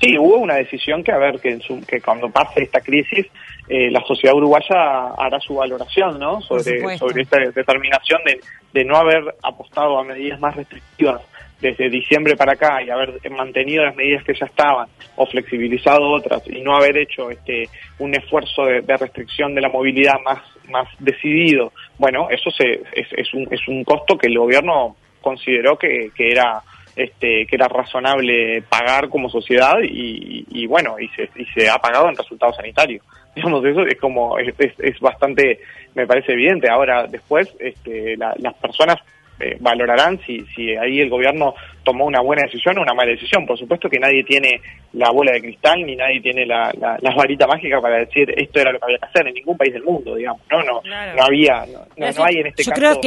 Sí, 0.00 0.16
hubo 0.16 0.36
una 0.36 0.54
decisión 0.54 1.02
que, 1.02 1.10
a 1.10 1.18
ver, 1.18 1.40
que, 1.40 1.58
que 1.86 2.00
cuando 2.00 2.30
pase 2.30 2.62
esta 2.62 2.80
crisis, 2.80 3.26
eh, 3.68 3.90
la 3.90 4.00
sociedad 4.06 4.36
uruguaya 4.36 5.08
hará 5.18 5.40
su 5.40 5.56
valoración, 5.56 6.20
¿no? 6.20 6.40
Sobre, 6.40 6.96
sobre 6.96 7.22
esta 7.22 7.38
determinación 7.38 8.20
de, 8.24 8.40
de 8.72 8.84
no 8.84 8.96
haber 8.96 9.34
apostado 9.42 9.98
a 9.98 10.04
medidas 10.04 10.38
más 10.38 10.54
restrictivas 10.54 11.20
desde 11.60 11.90
diciembre 11.90 12.36
para 12.36 12.52
acá 12.52 12.82
y 12.82 12.90
haber 12.90 13.18
mantenido 13.30 13.84
las 13.84 13.96
medidas 13.96 14.22
que 14.22 14.34
ya 14.34 14.46
estaban 14.46 14.88
o 15.16 15.26
flexibilizado 15.26 16.08
otras 16.10 16.42
y 16.46 16.60
no 16.60 16.76
haber 16.76 16.96
hecho 16.96 17.30
este 17.30 17.68
un 17.98 18.14
esfuerzo 18.14 18.64
de, 18.64 18.96
restricción 18.96 19.54
de 19.54 19.62
la 19.62 19.68
movilidad 19.68 20.20
más 20.24 20.38
más 20.70 20.88
decidido 21.00 21.72
bueno 21.98 22.28
eso 22.30 22.50
se, 22.52 22.82
es, 22.92 23.08
es, 23.10 23.34
un, 23.34 23.48
es 23.50 23.66
un 23.66 23.82
costo 23.82 24.16
que 24.16 24.28
el 24.28 24.38
gobierno 24.38 24.96
consideró 25.20 25.78
que, 25.78 26.10
que 26.14 26.30
era 26.30 26.62
este, 26.98 27.46
que 27.46 27.54
era 27.54 27.68
razonable 27.68 28.62
pagar 28.62 29.08
como 29.08 29.30
sociedad 29.30 29.76
y, 29.82 30.66
bueno, 30.66 30.98
y 30.98 31.06
se, 31.10 31.30
y 31.36 31.44
se 31.46 31.70
ha 31.70 31.78
pagado 31.78 32.08
en 32.08 32.16
resultados 32.16 32.56
sanitarios. 32.56 33.04
Digamos, 33.36 33.64
eso 33.64 33.82
es 33.86 34.00
como, 34.00 34.36
es, 34.36 34.52
es, 34.58 34.98
bastante, 34.98 35.60
me 35.94 36.08
parece 36.08 36.32
evidente. 36.32 36.68
Ahora, 36.68 37.06
después, 37.06 37.54
este, 37.60 38.16
las 38.16 38.54
personas 38.54 38.96
eh, 39.40 39.56
valorarán 39.60 40.18
si, 40.26 40.44
si 40.54 40.76
ahí 40.76 41.00
el 41.00 41.10
gobierno 41.10 41.54
tomó 41.84 42.04
una 42.06 42.20
buena 42.20 42.42
decisión 42.42 42.76
o 42.78 42.82
una 42.82 42.94
mala 42.94 43.12
decisión. 43.12 43.46
Por 43.46 43.58
supuesto 43.58 43.88
que 43.88 43.98
nadie 43.98 44.24
tiene 44.24 44.60
la 44.92 45.10
bola 45.10 45.32
de 45.32 45.40
cristal 45.40 45.84
ni 45.84 45.96
nadie 45.96 46.20
tiene 46.20 46.44
la, 46.44 46.72
la, 46.78 47.14
varita 47.14 47.46
mágica 47.46 47.80
para 47.80 47.98
decir 47.98 48.32
esto 48.36 48.60
era 48.60 48.72
lo 48.72 48.78
que 48.78 48.84
había 48.86 48.98
que 48.98 49.06
hacer 49.06 49.28
en 49.28 49.34
ningún 49.34 49.56
país 49.56 49.72
del 49.72 49.84
mundo, 49.84 50.14
digamos. 50.14 50.42
No, 50.50 50.62
no, 50.62 50.80
no 50.82 51.22
había, 51.22 51.64
no, 51.96 52.24
hay 52.24 52.36
en 52.36 52.46
este 52.48 52.64
caso 52.64 53.00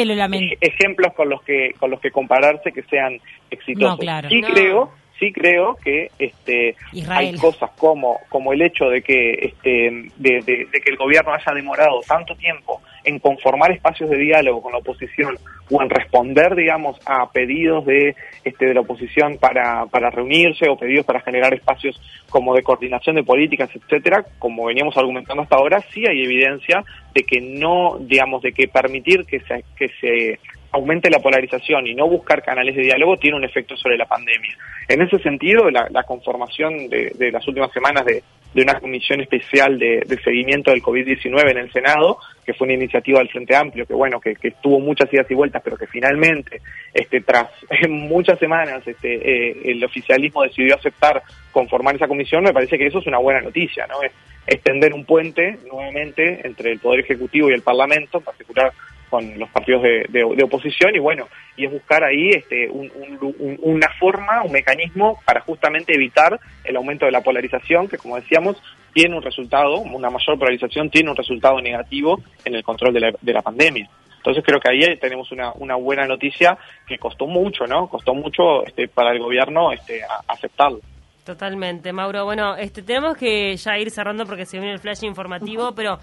ejemplos 0.60 1.14
con 1.14 1.30
los 1.30 1.42
que 1.44 1.72
con 1.80 1.92
los 1.92 2.00
que 2.00 2.12
compararse 2.12 2.72
que 2.72 2.84
sean 2.84 3.20
exitosos. 3.50 4.00
Sí 4.30 4.42
creo 4.42 4.92
sí 5.20 5.32
creo 5.32 5.76
que 5.76 6.10
este 6.18 6.76
hay 7.08 7.36
cosas 7.36 7.70
como 7.78 8.20
como 8.28 8.54
el 8.54 8.62
hecho 8.62 8.86
de 8.86 9.02
que 9.02 9.34
este 9.34 10.10
de, 10.18 10.68
que 10.72 10.90
el 10.90 10.98
gobierno 10.98 11.34
haya 11.34 11.54
demorado 11.54 12.02
tanto 12.08 12.36
tiempo 12.36 12.82
en 13.04 13.20
conformar 13.20 13.72
espacios 13.72 14.10
de 14.10 14.18
diálogo 14.18 14.62
con 14.62 14.72
la 14.72 14.80
oposición 14.80 15.38
o 15.70 15.82
en 15.82 15.90
responder 15.90 16.56
digamos 16.56 17.00
a 17.06 17.32
pedidos 17.32 17.86
de 17.86 18.16
este 18.44 18.66
de 18.66 18.74
la 18.74 18.82
oposición 18.82 19.38
para 19.38 19.86
para 19.88 20.10
reunirse 20.10 20.70
o 20.70 20.78
pedidos 20.78 21.06
para 21.06 21.22
generar 21.22 21.54
espacios 21.54 22.00
como 22.30 22.56
de 22.56 22.64
coordinación 22.64 23.16
de 23.16 23.24
políticas 23.24 23.70
etcétera 23.76 24.26
como 24.40 24.66
veníamos 24.66 24.98
argumentando 24.98 25.44
hasta 25.44 25.56
ahora 25.56 25.82
sí 25.94 26.04
hay 26.08 26.24
evidencia 26.24 26.84
de 27.14 27.24
que 27.24 27.42
no 27.42 27.98
digamos 28.00 28.42
de 28.42 28.52
que 28.52 28.68
permitir 28.68 29.26
que 29.26 29.40
se 29.42 29.64
que 29.76 29.90
se 30.00 30.40
aumente 30.72 31.10
la 31.10 31.20
polarización 31.20 31.88
y 31.88 31.96
no 31.96 32.08
buscar 32.08 32.42
canales 32.42 32.76
de 32.76 32.84
diálogo 32.84 33.18
tiene 33.18 33.38
un 33.38 33.44
efecto 33.44 33.76
sobre 33.76 33.98
la 33.98 34.06
pandemia. 34.06 34.56
En 34.88 35.02
ese 35.02 35.20
sentido, 35.20 35.70
la, 35.70 36.04
conformación 36.04 36.90
de, 36.90 37.32
las 37.32 37.48
últimas 37.48 37.72
semanas 37.72 38.06
de, 38.06 38.24
una 38.56 38.80
comisión 38.80 39.22
especial 39.22 39.80
de, 39.80 40.20
seguimiento 40.24 40.72
del 40.72 40.82
COVID-19 40.82 41.52
en 41.52 41.58
el 41.58 41.72
Senado, 41.72 42.18
que 42.46 42.54
fue 42.54 42.66
una 42.66 42.74
iniciativa 42.74 43.20
del 43.20 43.30
Frente 43.30 43.56
Amplio, 43.56 43.86
que 43.86 43.94
bueno, 43.94 44.20
que, 44.20 44.36
tuvo 44.62 44.80
muchas 44.80 45.12
idas 45.14 45.30
y 45.30 45.34
vueltas, 45.34 45.62
pero 45.64 45.78
que 45.78 45.88
finalmente, 45.88 46.62
este, 46.94 47.22
tras 47.22 47.48
muchas 47.90 48.40
semanas, 48.40 48.86
este, 48.86 49.14
eh, 49.14 49.62
el 49.66 49.84
oficialismo 49.84 50.44
decidió 50.44 50.76
aceptar 50.76 51.22
conformar 51.52 51.96
esa 51.96 52.08
comisión, 52.08 52.44
me 52.44 52.54
parece 52.54 52.78
que 52.78 52.88
eso 52.88 53.00
es 53.00 53.08
una 53.08 53.20
buena 53.20 53.42
noticia, 53.42 53.88
¿no? 53.88 54.02
Es 54.02 54.12
extender 54.48 54.94
un 54.94 55.06
puente 55.06 55.58
nuevamente 55.70 56.46
entre 56.46 56.72
el 56.72 56.80
Poder 56.80 57.02
Ejecutivo 57.02 57.50
y 57.50 57.54
el 57.54 57.62
Parlamento, 57.62 58.18
en 58.18 58.24
particular 58.24 58.74
con 59.12 59.38
los 59.38 59.50
partidos 59.50 59.84
de, 59.84 60.44
oposición 60.44 60.96
y 60.96 61.00
bueno, 61.00 61.28
y 61.58 61.66
es 61.66 61.72
buscar 61.72 62.04
ahí 62.04 62.30
este, 62.30 62.68
una 62.70 63.90
forma, 64.00 64.42
un 64.42 64.52
mecanismo 64.52 65.20
para 65.26 65.42
justamente 65.42 65.94
evitar 65.94 66.40
el 66.64 66.76
aumento 66.78 67.06
de 67.06 67.12
la 67.12 67.22
polarización 67.22 67.88
que 67.88 67.98
como 67.98 68.16
decíamos 68.16 68.56
tiene 68.94 69.16
un 69.16 69.22
resultado, 69.22 69.80
una 69.82 70.10
mayor 70.10 70.40
polarización 70.40 70.90
tiene 70.90 71.12
un 71.12 71.18
resultado 71.18 71.62
negativo 71.62 72.22
en 72.46 72.56
el 72.56 72.64
control 72.64 72.94
de 72.94 73.00
la, 73.02 73.12
de 73.22 73.34
la 73.34 73.42
pandemia. 73.42 73.90
Entonces 74.18 74.44
creo 74.46 74.60
que 74.60 74.72
ahí 74.72 74.98
tenemos 74.98 75.32
una, 75.32 75.52
una 75.54 75.76
buena 75.76 76.06
noticia 76.06 76.58
que 76.88 76.98
costó 76.98 77.28
mucho, 77.28 77.66
¿no? 77.66 77.88
Costó 77.90 78.14
mucho 78.14 78.66
este, 78.66 78.88
para 78.88 79.12
el 79.12 79.20
gobierno 79.20 79.72
este, 79.72 80.02
aceptarlo. 80.28 80.80
Totalmente, 81.26 81.92
Mauro. 81.92 82.26
Bueno, 82.26 82.56
este, 82.56 82.82
tenemos 82.82 83.18
que 83.18 83.56
ya 83.58 83.78
ir 83.78 83.92
cerrando 83.92 84.26
porque 84.26 84.46
se 84.46 84.58
viene 84.58 84.74
el 84.74 84.80
flash 84.80 85.04
informativo, 85.04 85.74
pero 85.74 86.00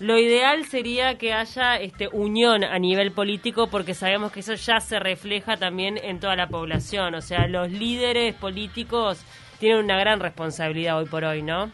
lo 0.00 0.18
ideal 0.18 0.64
sería 0.64 1.18
que 1.18 1.34
haya 1.34 1.76
este, 1.76 2.08
unión 2.08 2.64
a 2.64 2.78
nivel 2.78 3.12
político 3.12 3.68
porque 3.70 3.92
sabemos 3.92 4.32
que 4.32 4.40
eso 4.40 4.54
ya 4.54 4.80
se 4.80 4.98
refleja 4.98 5.58
también 5.58 5.98
en 6.02 6.18
toda 6.18 6.36
la 6.36 6.46
población. 6.46 7.14
O 7.14 7.20
sea, 7.20 7.46
los 7.46 7.70
líderes 7.70 8.34
políticos 8.34 9.22
tienen 9.58 9.84
una 9.84 9.98
gran 9.98 10.18
responsabilidad 10.18 10.98
hoy 10.98 11.04
por 11.04 11.24
hoy, 11.24 11.42
¿no? 11.42 11.70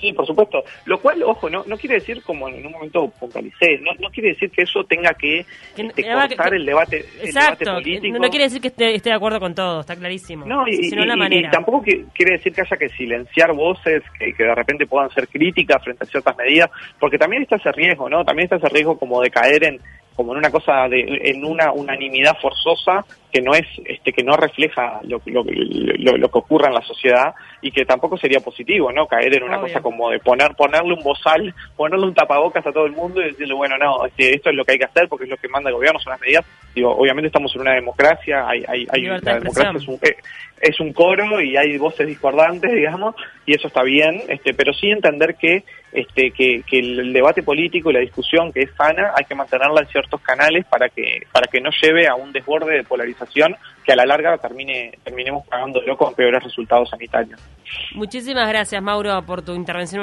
Sí, 0.00 0.12
por 0.12 0.26
supuesto. 0.26 0.64
Lo 0.86 0.98
cual, 1.00 1.22
ojo, 1.22 1.50
no, 1.50 1.62
no 1.66 1.76
quiere 1.76 1.96
decir, 1.96 2.22
como 2.22 2.48
en 2.48 2.64
un 2.66 2.72
momento 2.72 3.08
puntualicé, 3.20 3.78
no, 3.82 3.92
no 4.00 4.08
quiere 4.10 4.30
decir 4.30 4.50
que 4.50 4.62
eso 4.62 4.82
tenga 4.84 5.12
que, 5.14 5.40
este, 5.76 6.02
que- 6.02 6.10
cortar 6.10 6.54
el 6.54 6.64
debate, 6.64 7.04
el 7.20 7.26
Exacto, 7.28 7.64
debate 7.64 7.82
político. 7.82 8.12
no, 8.14 8.24
no 8.24 8.30
quiere 8.30 8.44
decir 8.44 8.60
que 8.60 8.68
esté, 8.68 8.94
esté 8.94 9.10
de 9.10 9.16
acuerdo 9.16 9.38
con 9.40 9.54
todo, 9.54 9.80
está 9.80 9.94
clarísimo. 9.96 10.46
No, 10.46 10.66
y, 10.66 10.84
sino 10.84 11.04
y- 11.04 11.06
la 11.06 11.16
manera. 11.16 11.48
y 11.48 11.50
tampoco 11.50 11.82
que- 11.82 12.04
quiere 12.14 12.32
decir 12.38 12.52
que 12.52 12.62
haya 12.62 12.76
que 12.76 12.88
silenciar 12.90 13.52
voces 13.52 14.02
que, 14.18 14.32
que 14.32 14.44
de 14.44 14.54
repente 14.54 14.86
puedan 14.86 15.10
ser 15.10 15.28
críticas 15.28 15.82
frente 15.84 16.04
a 16.04 16.06
ciertas 16.06 16.36
medidas, 16.36 16.70
porque 16.98 17.18
también 17.18 17.42
está 17.42 17.56
ese 17.56 17.72
riesgo, 17.72 18.08
¿no? 18.08 18.24
También 18.24 18.44
está 18.44 18.56
ese 18.56 18.68
riesgo 18.68 18.98
como 18.98 19.20
de 19.20 19.30
caer 19.30 19.64
en 19.64 19.80
como 20.20 20.32
en 20.32 20.38
una 20.40 20.50
cosa 20.50 20.86
de 20.86 21.00
en 21.24 21.42
una 21.46 21.72
unanimidad 21.72 22.36
forzosa 22.42 23.06
que 23.32 23.40
no 23.40 23.54
es 23.54 23.66
este 23.86 24.12
que 24.12 24.22
no 24.22 24.36
refleja 24.36 25.00
lo, 25.04 25.22
lo, 25.24 25.42
lo- 25.44 26.16
lo 26.18 26.28
que 26.28 26.38
ocurre 26.38 26.66
en 26.66 26.74
la 26.74 26.82
sociedad 26.82 27.32
y 27.62 27.70
que 27.70 27.86
tampoco 27.86 28.18
sería 28.18 28.40
positivo, 28.40 28.92
¿no? 28.92 29.06
Caer 29.06 29.34
en 29.36 29.44
una 29.44 29.56
Obvio. 29.58 29.68
cosa 29.68 29.80
como 29.80 30.10
de 30.10 30.18
poner 30.18 30.54
ponerle 30.56 30.92
un 30.92 31.02
bozal, 31.02 31.54
ponerle 31.74 32.04
un 32.06 32.12
tapabocas 32.14 32.66
a 32.66 32.72
todo 32.72 32.84
el 32.84 32.92
mundo 32.92 33.22
y 33.22 33.28
decirle, 33.30 33.54
bueno, 33.54 33.78
no, 33.78 34.04
este, 34.04 34.34
esto 34.34 34.50
es 34.50 34.56
lo 34.56 34.64
que 34.66 34.72
hay 34.72 34.78
que 34.78 34.84
hacer 34.84 35.08
porque 35.08 35.24
es 35.24 35.30
lo 35.30 35.38
que 35.38 35.48
manda 35.48 35.70
el 35.70 35.76
gobierno, 35.76 35.98
son 36.00 36.10
las 36.10 36.20
medidas. 36.20 36.44
Digo, 36.74 36.90
obviamente 36.94 37.28
estamos 37.28 37.54
en 37.54 37.62
una 37.62 37.74
democracia, 37.74 38.46
hay, 38.46 38.62
hay, 38.68 38.86
hay 38.90 39.02
la 39.02 39.18
de 39.20 39.34
democracia 39.40 39.72
es 39.78 39.88
un, 39.88 39.94
eh, 40.02 40.16
es 40.60 40.78
un 40.80 40.92
coro 40.92 41.40
y 41.40 41.56
hay 41.56 41.78
voces 41.78 42.06
discordantes, 42.06 42.72
digamos, 42.72 43.14
y 43.46 43.54
eso 43.54 43.68
está 43.68 43.82
bien, 43.82 44.22
este, 44.28 44.52
pero 44.54 44.72
sí 44.74 44.90
entender 44.90 45.34
que, 45.36 45.64
este, 45.92 46.30
que, 46.30 46.62
que 46.68 46.78
el 46.78 47.12
debate 47.12 47.42
político 47.42 47.90
y 47.90 47.94
la 47.94 48.00
discusión 48.00 48.52
que 48.52 48.60
es 48.60 48.70
sana 48.76 49.12
hay 49.16 49.24
que 49.24 49.34
mantenerla 49.34 49.80
en 49.80 49.88
ciertos 50.10 50.20
canales 50.22 50.66
para 50.66 50.88
que, 50.88 51.26
para 51.32 51.46
que 51.46 51.60
no 51.60 51.70
lleve 51.82 52.08
a 52.08 52.14
un 52.14 52.32
desborde 52.32 52.74
de 52.74 52.84
polarización 52.84 53.56
que 53.84 53.92
a 53.92 53.96
la 53.96 54.04
larga 54.04 54.36
termine, 54.38 54.98
terminemos 55.04 55.46
pagándolo 55.46 55.96
con 55.96 56.14
peores 56.14 56.42
resultados 56.42 56.90
sanitarios. 56.90 57.40
Muchísimas 57.94 58.48
gracias, 58.48 58.82
Mauro, 58.82 59.22
por 59.22 59.42
tu 59.42 59.54
intervención 59.54 60.02